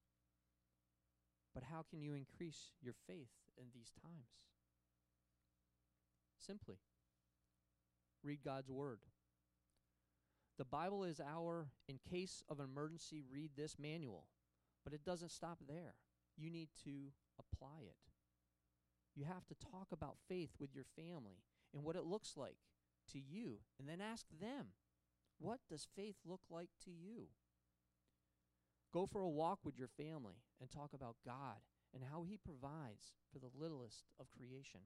But 1.54 1.64
how 1.70 1.84
can 1.88 2.02
you 2.02 2.14
increase 2.14 2.72
your 2.82 2.94
faith 3.06 3.30
in 3.56 3.66
these 3.74 3.92
times? 4.02 4.30
Simply, 6.48 6.78
read 8.24 8.38
God's 8.42 8.70
Word. 8.70 9.00
The 10.56 10.64
Bible 10.64 11.04
is 11.04 11.20
our, 11.20 11.68
in 11.88 11.98
case 12.10 12.42
of 12.48 12.58
an 12.58 12.64
emergency, 12.64 13.22
read 13.30 13.50
this 13.54 13.76
manual. 13.78 14.24
But 14.82 14.94
it 14.94 15.04
doesn't 15.04 15.30
stop 15.30 15.58
there. 15.68 15.96
You 16.38 16.50
need 16.50 16.70
to 16.84 17.12
apply 17.38 17.80
it. 17.82 17.98
You 19.14 19.24
have 19.24 19.46
to 19.48 19.70
talk 19.70 19.88
about 19.92 20.16
faith 20.26 20.52
with 20.58 20.74
your 20.74 20.86
family 20.96 21.42
and 21.74 21.84
what 21.84 21.96
it 21.96 22.04
looks 22.04 22.32
like 22.34 22.56
to 23.12 23.18
you, 23.18 23.58
and 23.78 23.86
then 23.86 24.00
ask 24.00 24.24
them, 24.40 24.68
What 25.38 25.60
does 25.68 25.86
faith 25.94 26.16
look 26.24 26.40
like 26.48 26.70
to 26.86 26.90
you? 26.90 27.26
Go 28.90 29.04
for 29.04 29.20
a 29.20 29.28
walk 29.28 29.58
with 29.64 29.78
your 29.78 29.88
family 29.88 30.40
and 30.62 30.70
talk 30.70 30.94
about 30.94 31.16
God 31.26 31.56
and 31.92 32.04
how 32.10 32.22
He 32.22 32.38
provides 32.38 33.12
for 33.30 33.38
the 33.38 33.50
littlest 33.54 34.04
of 34.18 34.30
creation. 34.30 34.80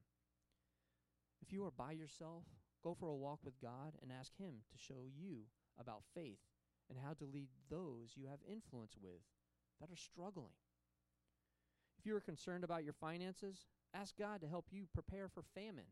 If 1.42 1.52
you 1.52 1.64
are 1.64 1.72
by 1.72 1.92
yourself, 1.92 2.44
go 2.83 2.94
for 2.94 3.09
a 3.09 3.16
walk 3.16 3.40
with 3.44 3.61
God 3.61 3.94
and 4.00 4.12
ask 4.12 4.37
Him 4.38 4.62
to 4.70 4.78
show 4.78 5.07
you 5.12 5.42
about 5.78 6.05
faith 6.14 6.38
and 6.88 6.98
how 6.98 7.14
to 7.14 7.24
lead 7.24 7.48
those 7.68 8.12
you 8.14 8.26
have 8.28 8.38
influence 8.48 8.94
with 9.02 9.20
that 9.81 9.90
are 9.90 9.96
struggling. 9.96 10.55
If 11.98 12.07
you 12.07 12.16
are 12.16 12.20
concerned 12.20 12.64
about 12.64 12.85
your 12.85 12.92
finances, 12.92 13.66
ask 13.94 14.16
God 14.16 14.40
to 14.40 14.48
help 14.48 14.66
you 14.70 14.87
prepare 14.92 15.28
for 15.28 15.42
famine 15.55 15.90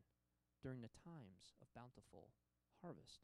during 0.63 0.81
the 0.81 0.89
times 1.03 1.55
of 1.61 1.73
bountiful 1.75 2.29
harvest. 2.81 3.21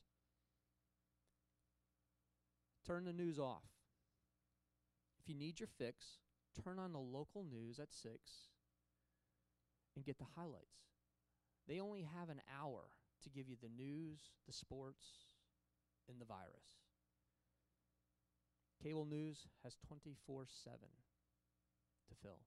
Turn 2.86 3.06
the 3.06 3.14
news 3.14 3.40
off. 3.40 3.64
If 5.20 5.28
you 5.28 5.36
need 5.36 5.60
your 5.60 5.70
fix, 5.78 6.20
turn 6.64 6.80
on 6.80 6.94
the 6.94 7.00
local 7.00 7.44
news 7.44 7.80
at 7.80 7.94
6 7.94 8.14
and 9.96 10.06
get 10.06 10.18
the 10.20 10.26
highlights. 10.36 10.88
They 11.68 11.80
only 11.80 12.08
have 12.18 12.30
an 12.30 12.42
hour 12.62 12.84
to 13.24 13.30
give 13.30 13.50
you 13.50 13.56
the 13.62 13.70
news, 13.70 14.20
the 14.46 14.54
sports, 14.54 15.08
and 16.10 16.20
the 16.20 16.26
virus. 16.26 16.78
Cable 18.82 19.06
news 19.06 19.48
has 19.64 19.76
24 19.88 20.46
7 20.64 20.78
to 22.10 22.16
fill. 22.22 22.40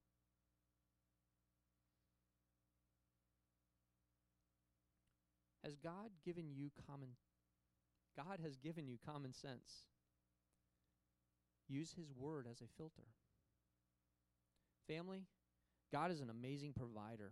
Has 5.63 5.75
God 5.75 6.09
given 6.25 6.45
you 6.55 6.71
common 6.87 7.09
God 8.15 8.39
has 8.43 8.57
given 8.57 8.87
you 8.87 8.97
common 9.05 9.33
sense. 9.33 9.85
Use 11.67 11.93
His 11.93 12.11
word 12.13 12.45
as 12.49 12.61
a 12.61 12.67
filter. 12.77 13.07
Family, 14.87 15.23
God 15.93 16.11
is 16.11 16.19
an 16.19 16.29
amazing 16.29 16.73
provider. 16.73 17.31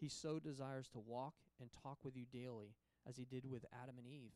He 0.00 0.08
so 0.08 0.38
desires 0.38 0.88
to 0.92 0.98
walk 0.98 1.34
and 1.60 1.70
talk 1.82 1.98
with 2.04 2.16
you 2.16 2.24
daily 2.32 2.74
as 3.06 3.16
He 3.16 3.24
did 3.24 3.44
with 3.50 3.64
Adam 3.82 3.96
and 3.98 4.06
Eve. 4.06 4.32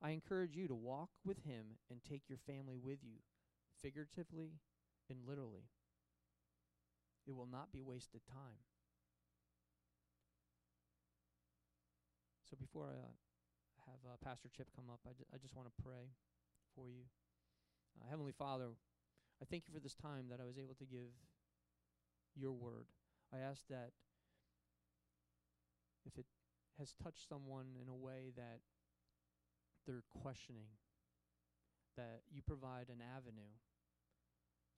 I 0.00 0.10
encourage 0.10 0.56
you 0.56 0.68
to 0.68 0.74
walk 0.74 1.10
with 1.24 1.44
Him 1.44 1.78
and 1.90 2.00
take 2.02 2.22
your 2.28 2.38
family 2.38 2.76
with 2.78 2.98
you, 3.02 3.18
figuratively 3.82 4.60
and 5.10 5.18
literally. 5.26 5.68
It 7.26 7.34
will 7.34 7.48
not 7.50 7.72
be 7.72 7.82
wasted 7.82 8.20
time. 8.30 8.62
So 12.48 12.56
before 12.56 12.86
I 12.86 12.94
uh, 12.94 13.10
have 13.90 13.98
uh, 14.06 14.16
Pastor 14.24 14.48
Chip 14.56 14.68
come 14.76 14.86
up, 14.88 15.00
I, 15.04 15.10
ju- 15.18 15.26
I 15.34 15.38
just 15.38 15.56
want 15.56 15.66
to 15.66 15.82
pray 15.82 16.14
for 16.76 16.88
you. 16.88 17.02
Uh, 17.98 18.06
Heavenly 18.08 18.30
Father, 18.30 18.70
I 19.42 19.44
thank 19.50 19.64
you 19.66 19.74
for 19.74 19.80
this 19.80 19.94
time 19.94 20.26
that 20.30 20.38
I 20.40 20.46
was 20.46 20.58
able 20.58 20.74
to 20.76 20.84
give 20.86 21.10
your 22.36 22.52
word. 22.52 22.86
I 23.34 23.38
ask 23.38 23.62
that 23.68 23.90
if 26.06 26.16
it 26.16 26.26
has 26.78 26.94
touched 27.02 27.28
someone 27.28 27.74
in 27.82 27.90
a 27.90 27.94
way 27.94 28.30
that 28.36 28.62
they're 29.86 30.06
questioning, 30.22 30.70
that 31.98 32.22
you 32.30 32.40
provide 32.42 32.88
an 32.88 33.02
avenue 33.02 33.50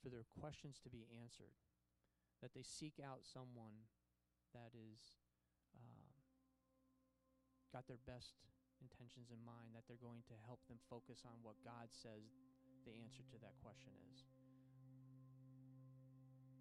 for 0.00 0.08
their 0.08 0.24
questions 0.40 0.80
to 0.80 0.88
be 0.88 1.04
answered, 1.20 1.52
that 2.40 2.54
they 2.54 2.62
seek 2.62 3.02
out 3.02 3.26
someone 3.26 3.90
that 4.54 4.72
is 4.72 5.18
um, 5.74 6.08
got 7.74 7.84
their 7.90 8.00
best 8.06 8.38
intentions 8.78 9.34
in 9.34 9.42
mind, 9.42 9.74
that 9.74 9.82
they're 9.90 10.00
going 10.00 10.22
to 10.30 10.36
help 10.46 10.62
them 10.70 10.78
focus 10.86 11.26
on 11.26 11.42
what 11.42 11.58
God 11.66 11.90
says 11.90 12.30
the 12.86 12.94
answer 13.02 13.26
to 13.34 13.36
that 13.42 13.58
question 13.58 13.92
is. 14.14 14.22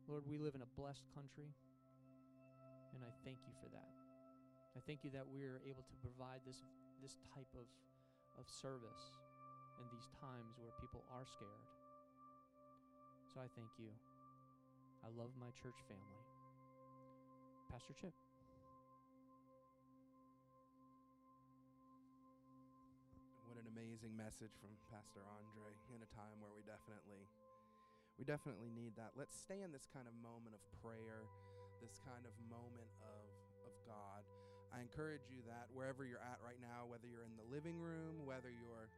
Lord, 0.07 0.23
we 0.25 0.39
live 0.39 0.55
in 0.55 0.63
a 0.65 0.71
blessed 0.79 1.05
country, 1.13 1.51
and 2.95 3.03
I 3.03 3.11
thank 3.23 3.37
you 3.45 3.53
for 3.61 3.69
that. 3.69 4.06
I 4.77 4.79
thank 4.85 5.01
you 5.01 5.09
that 5.17 5.25
we're 5.25 5.57
able 5.65 5.81
to 5.89 5.97
provide 6.05 6.45
this 6.45 6.61
this 7.01 7.17
type 7.33 7.49
of 7.57 7.65
of 8.37 8.45
service 8.45 9.17
in 9.81 9.85
these 9.89 10.05
times 10.21 10.53
where 10.61 10.69
people 10.77 11.01
are 11.09 11.25
scared. 11.25 11.65
So 13.33 13.41
I 13.41 13.49
thank 13.57 13.73
you. 13.81 13.89
I 15.01 15.09
love 15.17 15.33
my 15.41 15.49
church 15.57 15.81
family. 15.89 16.21
Pastor 17.73 17.97
Chip. 17.97 18.13
What 23.49 23.57
an 23.57 23.65
amazing 23.73 24.13
message 24.13 24.53
from 24.61 24.77
Pastor 24.93 25.25
Andre 25.25 25.73
in 25.89 26.05
a 26.05 26.09
time 26.13 26.37
where 26.37 26.53
we 26.53 26.61
definitely 26.61 27.25
we 28.21 28.29
definitely 28.29 28.69
need 28.69 28.93
that. 29.01 29.17
Let's 29.17 29.33
stay 29.41 29.65
in 29.65 29.73
this 29.73 29.89
kind 29.89 30.05
of 30.05 30.13
moment 30.21 30.53
of 30.53 30.61
prayer, 30.85 31.25
this 31.81 31.97
kind 32.05 32.29
of 32.29 32.33
moment 32.45 32.93
of 33.01 33.25
of 33.65 33.73
God. 33.89 34.21
I 34.73 34.83
encourage 34.83 35.25
you 35.31 35.41
that 35.47 35.71
wherever 35.71 36.03
you're 36.03 36.23
at 36.23 36.39
right 36.43 36.59
now, 36.59 36.87
whether 36.87 37.07
you're 37.07 37.23
in 37.23 37.35
the 37.39 37.47
living 37.47 37.79
room, 37.79 38.27
whether 38.27 38.51
you're 38.51 38.91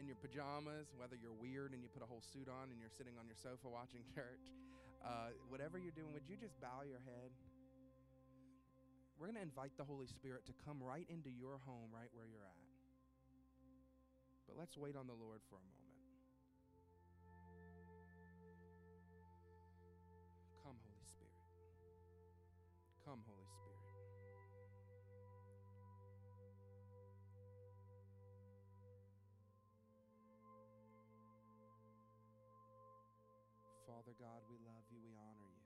in 0.00 0.08
your 0.08 0.16
pajamas, 0.16 0.90
whether 0.96 1.16
you're 1.16 1.36
weird 1.36 1.76
and 1.76 1.84
you 1.84 1.88
put 1.92 2.00
a 2.00 2.08
whole 2.08 2.24
suit 2.24 2.48
on 2.48 2.72
and 2.72 2.80
you're 2.80 2.92
sitting 2.92 3.14
on 3.20 3.28
your 3.28 3.36
sofa 3.36 3.68
watching 3.68 4.00
church, 4.16 4.50
uh, 5.04 5.34
whatever 5.52 5.76
you're 5.76 5.94
doing, 5.94 6.10
would 6.16 6.26
you 6.26 6.38
just 6.40 6.56
bow 6.60 6.86
your 6.86 7.02
head? 7.04 7.30
We're 9.20 9.30
going 9.30 9.38
to 9.38 9.46
invite 9.46 9.76
the 9.76 9.86
Holy 9.86 10.08
Spirit 10.08 10.46
to 10.50 10.54
come 10.64 10.82
right 10.82 11.06
into 11.06 11.30
your 11.30 11.60
home, 11.62 11.92
right 11.92 12.10
where 12.16 12.26
you're 12.26 12.42
at. 12.42 12.62
But 14.48 14.58
let's 14.58 14.76
wait 14.76 14.96
on 14.96 15.06
the 15.06 15.14
Lord 15.14 15.40
for 15.46 15.56
a 15.56 15.62
moment. 15.62 15.81
Father 34.12 34.28
God, 34.28 34.44
we 34.52 34.60
love 34.68 34.84
you. 34.92 35.00
We 35.00 35.16
honor 35.16 35.48
you. 35.48 35.64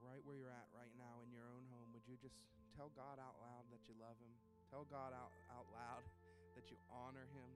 Right 0.00 0.24
where 0.24 0.32
you're 0.32 0.48
at 0.48 0.64
right 0.72 0.88
now 0.96 1.20
in 1.20 1.28
your 1.28 1.44
own 1.44 1.60
home, 1.68 1.92
would 1.92 2.08
you 2.08 2.16
just 2.24 2.40
tell 2.72 2.88
God 2.96 3.20
out 3.20 3.36
loud 3.36 3.68
that 3.68 3.84
you 3.84 3.92
love 4.00 4.16
him? 4.16 4.32
Tell 4.72 4.88
God 4.88 5.12
out, 5.12 5.28
out 5.52 5.68
loud 5.76 6.00
that 6.56 6.72
you 6.72 6.80
honor 6.88 7.28
him. 7.36 7.52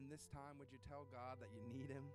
And 0.00 0.08
this 0.08 0.24
time, 0.32 0.56
would 0.56 0.72
you 0.72 0.80
tell 0.88 1.04
God 1.12 1.44
that 1.44 1.52
you 1.52 1.60
need 1.68 1.92
him? 1.92 2.08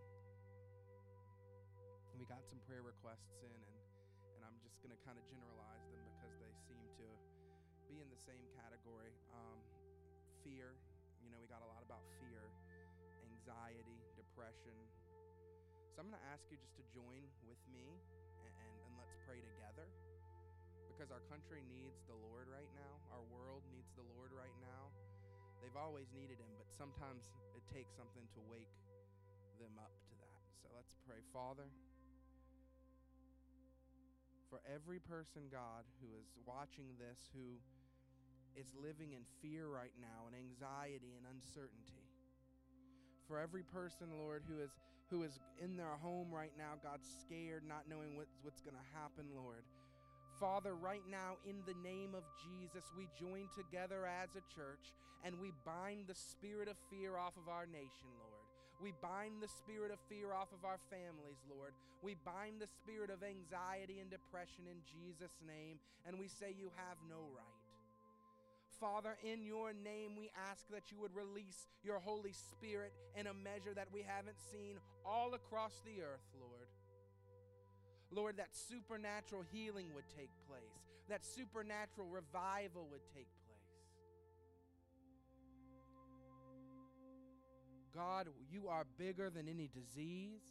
We 2.17 2.25
got 2.25 2.49
some 2.49 2.58
prayer 2.65 2.82
requests 2.82 3.45
in, 3.45 3.53
and, 3.53 3.77
and 4.34 4.41
I'm 4.41 4.58
just 4.65 4.82
going 4.82 4.89
to 4.89 4.97
kind 5.06 5.21
of 5.21 5.25
generalize 5.29 5.86
them 5.93 6.01
because 6.17 6.34
they 6.41 6.49
seem 6.65 6.82
to 6.97 7.08
be 7.86 8.01
in 8.01 8.10
the 8.10 8.17
same 8.25 8.41
category. 8.58 9.13
Um, 9.38 9.62
fear, 10.41 10.73
you 11.21 11.29
know, 11.29 11.38
we 11.38 11.45
got 11.45 11.62
a 11.62 11.69
lot 11.69 11.86
about 11.86 12.01
fear, 12.17 12.49
anxiety, 13.43 13.99
depression. 14.15 14.71
So 15.91 15.99
I'm 15.99 16.08
going 16.08 16.15
to 16.15 16.27
ask 16.32 16.47
you 16.47 16.56
just 16.56 16.79
to 16.79 16.86
join 16.95 17.27
with 17.43 17.60
me 17.67 17.99
and, 18.39 18.56
and, 18.56 18.71
and 18.88 18.91
let's 18.95 19.19
pray 19.27 19.43
together 19.43 19.84
because 20.88 21.12
our 21.12 21.19
country 21.27 21.60
needs 21.67 21.99
the 22.08 22.15
Lord 22.15 22.47
right 22.47 22.71
now. 22.71 23.03
Our 23.12 23.19
world 23.27 23.67
needs 23.67 23.91
the 23.99 24.08
Lord 24.15 24.32
right 24.32 24.56
now. 24.63 24.95
They've 25.60 25.75
always 25.75 26.08
needed 26.15 26.39
Him, 26.39 26.56
but 26.56 26.71
sometimes 26.71 27.27
it 27.51 27.67
takes 27.67 27.91
something 27.99 28.23
to 28.32 28.39
wake 28.47 28.71
them 29.60 29.75
up 29.75 29.91
to 29.91 30.15
that. 30.23 30.39
So 30.63 30.71
let's 30.71 30.95
pray. 31.03 31.19
Father, 31.36 31.67
for 34.47 34.63
every 34.63 35.03
person, 35.03 35.51
God, 35.51 35.84
who 35.99 36.15
is 36.15 36.32
watching 36.47 36.95
this, 36.95 37.27
who 37.36 37.60
is 38.56 38.71
living 38.71 39.12
in 39.12 39.27
fear 39.43 39.67
right 39.67 39.95
now, 39.99 40.32
and 40.32 40.36
anxiety 40.38 41.19
and 41.19 41.27
uncertainty. 41.27 42.02
For 43.33 43.41
every 43.41 43.65
person, 43.73 44.13
Lord, 44.21 44.45
who 44.45 44.61
is 44.61 44.69
who 45.09 45.25
is 45.25 45.41
in 45.57 45.73
their 45.73 45.97
home 46.05 46.29
right 46.29 46.53
now, 46.53 46.77
God, 46.85 47.01
scared, 47.01 47.65
not 47.65 47.89
knowing 47.89 48.13
what's, 48.13 48.37
what's 48.45 48.61
going 48.61 48.77
to 48.77 48.89
happen, 48.93 49.25
Lord. 49.33 49.65
Father, 50.37 50.77
right 50.77 51.01
now, 51.09 51.41
in 51.41 51.57
the 51.65 51.73
name 51.81 52.13
of 52.13 52.21
Jesus, 52.45 52.85
we 52.93 53.09
join 53.17 53.49
together 53.57 54.05
as 54.05 54.37
a 54.37 54.45
church 54.53 54.93
and 55.25 55.33
we 55.41 55.49
bind 55.65 56.05
the 56.05 56.13
spirit 56.13 56.69
of 56.69 56.77
fear 56.93 57.17
off 57.17 57.33
of 57.33 57.49
our 57.49 57.65
nation, 57.65 58.13
Lord. 58.21 58.45
We 58.77 58.93
bind 59.01 59.41
the 59.41 59.49
spirit 59.49 59.89
of 59.89 59.97
fear 60.13 60.29
off 60.29 60.53
of 60.53 60.61
our 60.61 60.77
families, 60.93 61.41
Lord. 61.49 61.73
We 62.05 62.13
bind 62.21 62.61
the 62.61 62.69
spirit 62.69 63.09
of 63.09 63.25
anxiety 63.25 63.97
and 63.97 64.13
depression 64.13 64.69
in 64.69 64.77
Jesus' 64.86 65.41
name, 65.41 65.81
and 66.05 66.21
we 66.21 66.29
say, 66.29 66.53
You 66.53 66.69
have 66.77 67.01
no 67.09 67.25
right. 67.34 67.62
Father, 68.84 69.15
in 69.23 69.45
your 69.45 69.71
name, 69.71 70.17
we 70.19 70.29
ask 70.51 70.67
that 70.67 70.91
you 70.91 70.97
would 70.99 71.15
release 71.15 71.69
your 71.86 71.99
Holy 71.99 72.34
Spirit 72.34 72.91
in 73.17 73.27
a 73.27 73.34
measure 73.34 73.73
that 73.73 73.88
we 73.93 74.01
haven't 74.05 74.36
seen 74.51 74.75
all 75.05 75.34
across 75.36 75.71
the 75.86 76.01
earth, 76.01 76.27
Lord. 76.38 76.67
Lord, 78.11 78.36
that 78.38 78.49
supernatural 78.51 79.45
healing 79.53 79.88
would 79.95 80.03
take 80.17 80.31
place, 80.49 80.84
that 81.07 81.23
supernatural 81.23 82.07
revival 82.07 82.86
would 82.91 83.07
take 83.15 83.29
place. 83.47 83.53
God, 87.95 88.27
you 88.51 88.67
are 88.67 88.84
bigger 88.97 89.29
than 89.29 89.47
any 89.47 89.69
disease. 89.73 90.41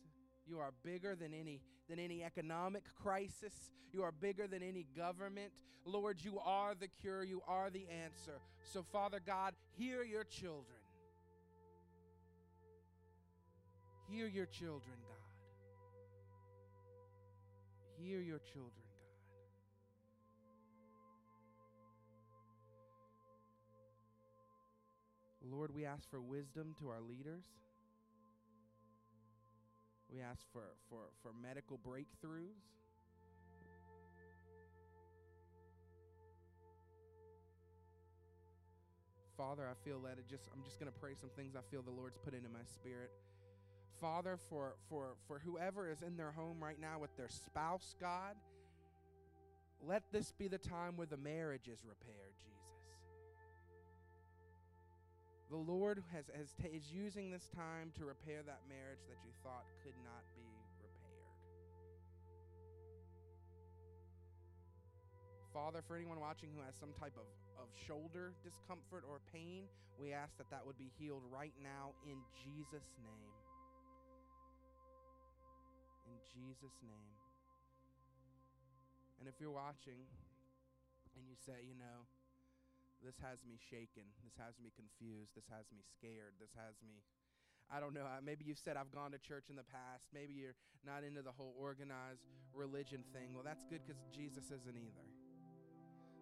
You 0.46 0.58
are 0.58 0.72
bigger 0.84 1.14
than 1.14 1.34
any 1.34 1.60
than 1.88 1.98
any 1.98 2.22
economic 2.22 2.84
crisis. 3.02 3.70
You 3.92 4.02
are 4.02 4.12
bigger 4.12 4.46
than 4.46 4.62
any 4.62 4.86
government. 4.96 5.52
Lord, 5.84 6.22
you 6.22 6.38
are 6.38 6.74
the 6.74 6.88
cure, 6.88 7.24
you 7.24 7.42
are 7.46 7.70
the 7.70 7.86
answer. 8.04 8.40
So 8.62 8.84
Father 8.92 9.20
God, 9.24 9.54
hear 9.76 10.02
your 10.02 10.24
children. 10.24 10.78
Hear 14.08 14.26
your 14.26 14.46
children, 14.46 14.96
God. 15.00 15.18
Hear 17.98 18.20
your 18.20 18.38
children, 18.38 18.70
God. 18.76 18.82
Lord, 25.50 25.74
we 25.74 25.84
ask 25.84 26.08
for 26.10 26.20
wisdom 26.20 26.74
to 26.80 26.88
our 26.88 27.00
leaders. 27.00 27.44
We 30.12 30.20
ask 30.20 30.42
for, 30.52 30.76
for, 30.90 31.08
for 31.22 31.32
medical 31.42 31.78
breakthroughs. 31.78 32.60
Father, 39.38 39.66
I 39.66 39.74
feel 39.88 40.00
that 40.00 40.18
it 40.18 40.28
just 40.28 40.48
I'm 40.54 40.62
just 40.62 40.78
to 40.92 40.98
pray 41.00 41.14
some 41.18 41.30
things 41.34 41.56
I 41.56 41.62
feel 41.70 41.82
the 41.82 41.90
Lord's 41.90 42.18
put 42.18 42.34
into 42.34 42.50
my 42.50 42.62
spirit. 42.64 43.10
Father, 44.00 44.38
for 44.50 44.74
for 44.88 45.14
for 45.26 45.38
whoever 45.38 45.90
is 45.90 46.02
in 46.02 46.16
their 46.16 46.30
home 46.30 46.62
right 46.62 46.78
now 46.78 46.98
with 47.00 47.16
their 47.16 47.28
spouse, 47.28 47.94
God, 47.98 48.36
let 49.84 50.02
this 50.12 50.32
be 50.32 50.46
the 50.46 50.58
time 50.58 50.96
where 50.96 51.06
the 51.06 51.16
marriage 51.16 51.68
is 51.68 51.80
repaired, 51.84 52.34
Jesus. 52.36 52.61
The 55.52 55.60
Lord 55.60 56.00
has, 56.16 56.32
has 56.32 56.56
ta 56.56 56.64
is 56.64 56.88
using 56.88 57.28
this 57.28 57.44
time 57.52 57.92
to 58.00 58.08
repair 58.08 58.40
that 58.40 58.64
marriage 58.72 59.04
that 59.04 59.20
you 59.20 59.28
thought 59.44 59.68
could 59.84 59.92
not 60.00 60.24
be 60.32 60.48
repaired. 60.48 61.28
Father, 65.52 65.84
for 65.84 65.92
anyone 65.92 66.24
watching 66.24 66.48
who 66.56 66.64
has 66.64 66.72
some 66.72 66.96
type 66.96 67.12
of, 67.20 67.28
of 67.60 67.68
shoulder 67.84 68.32
discomfort 68.40 69.04
or 69.04 69.20
pain, 69.28 69.68
we 70.00 70.16
ask 70.16 70.32
that 70.40 70.48
that 70.48 70.64
would 70.64 70.80
be 70.80 70.88
healed 70.96 71.20
right 71.28 71.52
now 71.60 71.92
in 72.08 72.16
Jesus' 72.32 72.88
name. 73.04 73.36
In 76.08 76.16
Jesus' 76.32 76.80
name. 76.80 77.12
And 79.20 79.28
if 79.28 79.36
you're 79.36 79.52
watching 79.52 80.00
and 81.12 81.28
you 81.28 81.36
say, 81.44 81.60
you 81.60 81.76
know, 81.76 82.08
this 83.02 83.18
has 83.20 83.42
me 83.42 83.58
shaken, 83.58 84.06
this 84.22 84.38
has 84.38 84.56
me 84.62 84.70
confused, 84.72 85.34
this 85.34 85.50
has 85.50 85.66
me 85.74 85.82
scared, 85.82 86.38
this 86.38 86.54
has 86.54 86.78
me 86.80 87.02
I 87.72 87.80
don't 87.80 87.94
know. 87.94 88.04
Maybe 88.20 88.44
you've 88.44 88.60
said 88.60 88.76
I've 88.76 88.92
gone 88.92 89.12
to 89.12 89.18
church 89.18 89.48
in 89.48 89.56
the 89.56 89.64
past. 89.64 90.04
Maybe 90.12 90.36
you're 90.36 90.56
not 90.84 91.04
into 91.08 91.22
the 91.22 91.32
whole 91.32 91.56
organized 91.56 92.20
religion 92.52 93.00
thing. 93.16 93.32
Well, 93.32 93.44
that's 93.44 93.64
good 93.64 93.80
because 93.80 93.96
Jesus 94.12 94.52
isn't 94.52 94.76
either. 94.76 95.08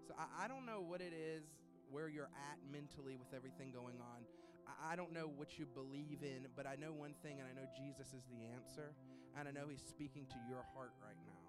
So 0.07 0.15
I, 0.15 0.45
I, 0.45 0.49
don't 0.49 0.63
know 0.63 0.79
what 0.79 1.03
it 1.03 1.11
is 1.11 1.43
where 1.91 2.07
you're 2.07 2.31
at 2.31 2.59
mentally 2.71 3.19
with 3.19 3.35
everything 3.35 3.75
going 3.75 3.99
on. 3.99 4.23
I, 4.63 4.95
I 4.95 4.97
don't 4.97 5.11
know 5.11 5.27
what 5.27 5.59
you 5.59 5.67
believe 5.67 6.23
in, 6.23 6.47
but 6.55 6.71
I 6.71 6.79
know 6.79 6.95
one 6.95 7.19
thing, 7.23 7.43
and 7.43 7.47
I 7.51 7.55
know 7.55 7.67
Jesus 7.75 8.15
is 8.15 8.23
the 8.31 8.47
answer, 8.55 8.95
and 9.35 9.47
I 9.47 9.51
know 9.51 9.67
He's 9.67 9.83
speaking 9.83 10.27
to 10.31 10.39
your 10.47 10.63
heart 10.75 10.95
right 11.03 11.19
now. 11.27 11.43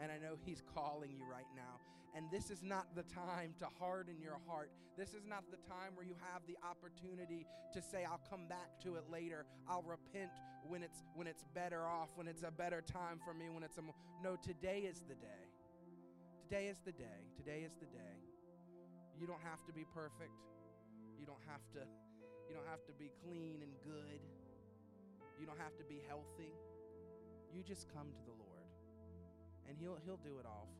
And 0.00 0.12
I 0.12 0.20
know 0.20 0.36
He's 0.44 0.60
calling 0.76 1.12
you 1.16 1.24
right 1.24 1.48
now. 1.56 1.80
And 2.14 2.26
this 2.30 2.50
is 2.50 2.62
not 2.62 2.86
the 2.96 3.04
time 3.04 3.54
to 3.60 3.66
harden 3.78 4.16
your 4.20 4.38
heart. 4.46 4.70
This 4.98 5.14
is 5.14 5.24
not 5.26 5.44
the 5.50 5.58
time 5.68 5.94
where 5.94 6.04
you 6.04 6.16
have 6.32 6.42
the 6.46 6.56
opportunity 6.66 7.46
to 7.72 7.80
say, 7.80 8.04
I'll 8.04 8.20
come 8.28 8.48
back 8.48 8.80
to 8.82 8.96
it 8.96 9.04
later. 9.10 9.46
I'll 9.68 9.82
repent 9.82 10.30
when 10.66 10.82
it's 10.82 11.02
when 11.14 11.26
it's 11.26 11.44
better 11.54 11.86
off, 11.86 12.08
when 12.16 12.26
it's 12.26 12.42
a 12.42 12.50
better 12.50 12.82
time 12.82 13.20
for 13.24 13.32
me, 13.32 13.48
when 13.48 13.62
it's 13.62 13.78
a 13.78 13.82
no, 14.22 14.36
today 14.36 14.80
is 14.90 15.04
the 15.08 15.14
day. 15.14 15.46
Today 16.42 16.66
is 16.66 16.80
the 16.84 16.92
day. 16.92 17.30
Today 17.36 17.62
is 17.64 17.74
the 17.78 17.86
day. 17.86 18.18
You 19.18 19.26
don't 19.26 19.42
have 19.42 19.64
to 19.66 19.72
be 19.72 19.84
perfect. 19.94 20.34
You 21.18 21.26
don't 21.26 21.44
have 21.46 21.62
to 21.74 21.86
you 22.48 22.56
don't 22.56 22.66
have 22.66 22.84
to 22.86 22.92
be 22.98 23.12
clean 23.22 23.62
and 23.62 23.70
good. 23.86 24.18
You 25.38 25.46
don't 25.46 25.60
have 25.60 25.76
to 25.78 25.84
be 25.84 26.02
healthy. 26.08 26.50
You 27.54 27.62
just 27.62 27.86
come 27.94 28.10
to 28.10 28.22
the 28.24 28.34
Lord. 28.34 28.66
And 29.68 29.78
he'll 29.78 29.98
he'll 30.04 30.18
do 30.24 30.40
it 30.40 30.46
all 30.46 30.66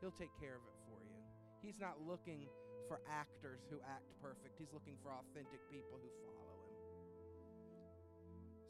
He'll 0.00 0.14
take 0.14 0.32
care 0.38 0.56
of 0.56 0.64
it 0.66 0.76
for 0.86 0.98
you. 1.02 1.18
He's 1.62 1.80
not 1.80 1.96
looking 2.06 2.46
for 2.88 3.00
actors 3.08 3.64
who 3.70 3.80
act 3.88 4.12
perfect. 4.20 4.58
He's 4.58 4.72
looking 4.72 4.96
for 5.02 5.10
authentic 5.12 5.60
people 5.70 5.96
who 5.96 6.10
follow 6.24 6.56
him. 6.68 6.74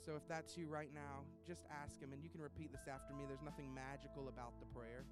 So 0.05 0.17
if 0.17 0.29
that's 0.29 0.57
you 0.57 0.69
right 0.69 0.93
now, 0.93 1.25
just 1.47 1.63
ask 1.73 1.99
him 2.01 2.13
and 2.13 2.23
you 2.23 2.29
can 2.29 2.41
repeat 2.41 2.71
this 2.71 2.87
after 2.87 3.15
me. 3.15 3.25
There's 3.27 3.43
nothing 3.43 3.73
magical 3.75 4.29
about 4.29 4.53
the 4.61 4.67
prayer. 4.77 5.05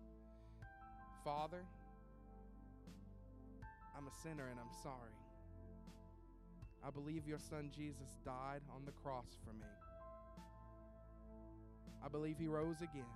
Father, 1.24 1.64
I'm 3.96 4.06
a 4.06 4.14
sinner 4.22 4.48
and 4.48 4.60
I'm 4.60 4.72
sorry. 4.82 5.16
I 6.84 6.90
believe 6.90 7.26
your 7.26 7.38
son 7.38 7.70
Jesus 7.74 8.18
died 8.24 8.60
on 8.74 8.84
the 8.84 8.92
cross 8.92 9.38
for 9.46 9.52
me. 9.54 9.70
I 12.04 12.08
believe 12.08 12.36
he 12.38 12.48
rose 12.48 12.82
again. 12.82 13.06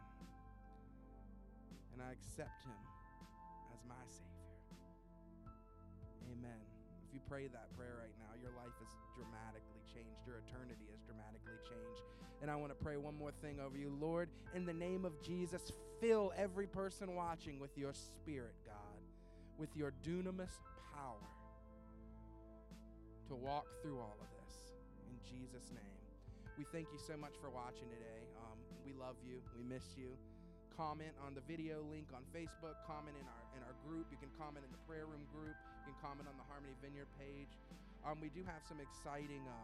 And 1.96 2.04
I 2.04 2.12
accept 2.12 2.60
him 2.60 2.76
as 3.72 3.80
my 3.88 4.04
Savior. 4.04 4.52
Amen. 6.28 6.60
If 7.08 7.16
you 7.16 7.24
pray 7.24 7.48
that 7.48 7.72
prayer 7.72 7.96
right 7.96 8.12
now, 8.20 8.36
your 8.36 8.52
life 8.52 8.76
is 8.84 8.92
dramatically 9.16 9.80
changed. 9.88 10.20
Your 10.28 10.44
eternity 10.44 10.92
is 10.92 11.00
dramatically 11.08 11.56
changed. 11.64 12.04
And 12.44 12.52
I 12.52 12.56
want 12.60 12.68
to 12.68 12.76
pray 12.76 13.00
one 13.00 13.16
more 13.16 13.32
thing 13.40 13.64
over 13.64 13.80
you. 13.80 13.88
Lord, 13.96 14.28
in 14.52 14.68
the 14.68 14.76
name 14.76 15.08
of 15.08 15.16
Jesus, 15.24 15.72
fill 15.96 16.36
every 16.36 16.66
person 16.66 17.16
watching 17.16 17.56
with 17.58 17.72
your 17.80 17.94
spirit, 17.96 18.52
God, 18.68 19.00
with 19.56 19.72
your 19.72 19.96
dunamis 20.04 20.52
power 20.92 21.24
to 23.28 23.34
walk 23.34 23.64
through 23.80 24.04
all 24.04 24.20
of 24.20 24.28
this. 24.36 24.52
In 25.08 25.16
Jesus' 25.24 25.72
name. 25.72 25.96
We 26.58 26.68
thank 26.72 26.92
you 26.92 27.00
so 27.00 27.16
much 27.16 27.40
for 27.40 27.48
watching 27.48 27.88
today. 27.88 28.20
Um, 28.36 28.60
we 28.84 28.92
love 28.92 29.16
you. 29.24 29.40
We 29.56 29.64
miss 29.64 29.96
you. 29.96 30.12
Comment 30.76 31.16
on 31.24 31.32
the 31.32 31.40
video 31.48 31.80
link 31.88 32.12
on 32.12 32.20
Facebook. 32.36 32.76
Comment 32.84 33.16
in 33.16 33.24
our 33.24 33.44
in 33.56 33.64
our 33.64 33.72
group. 33.88 34.12
You 34.12 34.20
can 34.20 34.28
comment 34.36 34.60
in 34.60 34.68
the 34.68 34.82
prayer 34.84 35.08
room 35.08 35.24
group. 35.32 35.56
You 35.56 35.88
can 35.88 35.96
comment 36.04 36.28
on 36.28 36.36
the 36.36 36.44
Harmony 36.52 36.76
Vineyard 36.84 37.08
page. 37.16 37.56
Um, 38.04 38.20
we 38.20 38.28
do 38.28 38.44
have 38.44 38.60
some 38.68 38.76
exciting 38.76 39.40
uh, 39.48 39.56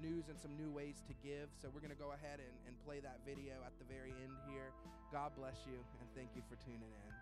news 0.00 0.32
and 0.32 0.40
some 0.40 0.56
new 0.56 0.72
ways 0.72 1.04
to 1.04 1.14
give. 1.20 1.52
So 1.60 1.68
we're 1.68 1.84
going 1.84 1.92
to 1.92 2.00
go 2.00 2.16
ahead 2.16 2.40
and, 2.40 2.56
and 2.64 2.72
play 2.88 3.04
that 3.04 3.20
video 3.28 3.60
at 3.68 3.76
the 3.76 3.84
very 3.84 4.16
end 4.16 4.32
here. 4.48 4.72
God 5.12 5.36
bless 5.36 5.60
you, 5.68 5.76
and 6.00 6.08
thank 6.16 6.32
you 6.32 6.40
for 6.48 6.56
tuning 6.64 6.88
in. 6.88 7.12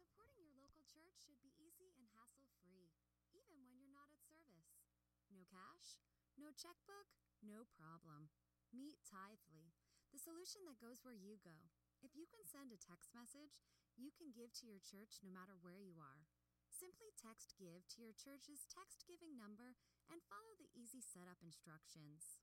Supporting 0.00 0.48
your 0.48 0.56
local 0.64 0.88
church 0.96 1.28
should 1.28 1.36
be 1.44 1.52
easy 1.60 1.92
and 1.92 2.08
hassle 2.16 2.48
free, 2.64 2.88
even 3.36 3.60
when 3.68 3.76
you're 3.76 3.92
not 3.92 4.08
at 4.16 4.24
service. 4.24 4.80
No 5.28 5.44
cash? 5.52 6.00
No 6.40 6.48
checkbook? 6.56 7.04
No 7.44 7.68
problem. 7.76 8.32
Meet 8.72 8.96
Tithely, 9.04 9.76
the 10.16 10.32
solution 10.32 10.64
that 10.64 10.80
goes 10.80 11.04
where 11.04 11.12
you 11.12 11.36
go. 11.44 11.68
If 12.00 12.16
you 12.16 12.24
can 12.24 12.40
send 12.48 12.72
a 12.72 12.80
text 12.80 13.12
message, 13.12 13.60
you 14.00 14.08
can 14.16 14.32
give 14.32 14.48
to 14.56 14.64
your 14.64 14.80
church 14.80 15.20
no 15.20 15.28
matter 15.28 15.52
where 15.60 15.76
you 15.76 16.00
are. 16.00 16.24
Simply 16.72 17.12
text 17.12 17.52
GIVE 17.60 17.84
to 17.84 18.00
your 18.00 18.16
church's 18.16 18.64
text 18.64 19.04
giving 19.04 19.36
number 19.36 19.76
and 20.08 20.24
follow 20.24 20.56
the 20.56 20.72
easy 20.72 21.04
setup 21.04 21.44
instructions. 21.44 22.40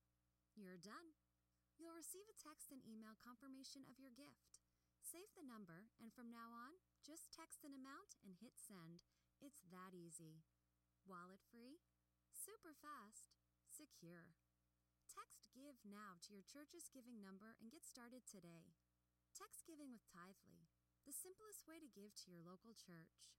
You're 0.53 0.78
done. 0.78 1.17
You'll 1.82 1.97
receive 1.97 2.30
a 2.30 2.38
text 2.38 2.69
and 2.69 2.86
email 2.86 3.17
confirmation 3.17 3.89
of 3.89 3.97
your 3.97 4.13
gift. 4.13 4.61
Save 5.01 5.34
the 5.34 5.41
number, 5.41 5.89
and 5.97 6.13
from 6.13 6.30
now 6.30 6.53
on, 6.53 6.78
just 7.01 7.34
text 7.34 7.65
an 7.65 7.74
amount 7.74 8.21
and 8.21 8.38
hit 8.38 8.53
send. 8.53 9.01
It's 9.41 9.65
that 9.74 9.97
easy. 9.97 10.45
Wallet 11.09 11.41
free, 11.49 11.82
super 12.38 12.78
fast, 12.78 13.34
secure. 13.65 14.38
Text 15.14 15.45
GIVE 15.53 15.78
now 15.86 16.18
to 16.26 16.34
your 16.34 16.41
church's 16.41 16.89
giving 16.89 17.22
number 17.22 17.53
and 17.61 17.70
get 17.70 17.86
started 17.86 18.26
today. 18.26 18.74
Text 19.38 19.61
giving 19.70 19.93
with 19.93 20.01
Tithely, 20.09 20.66
the 21.05 21.14
simplest 21.14 21.70
way 21.70 21.78
to 21.78 21.86
give 21.93 22.18
to 22.26 22.34
your 22.34 22.41
local 22.41 22.74
church. 22.74 23.30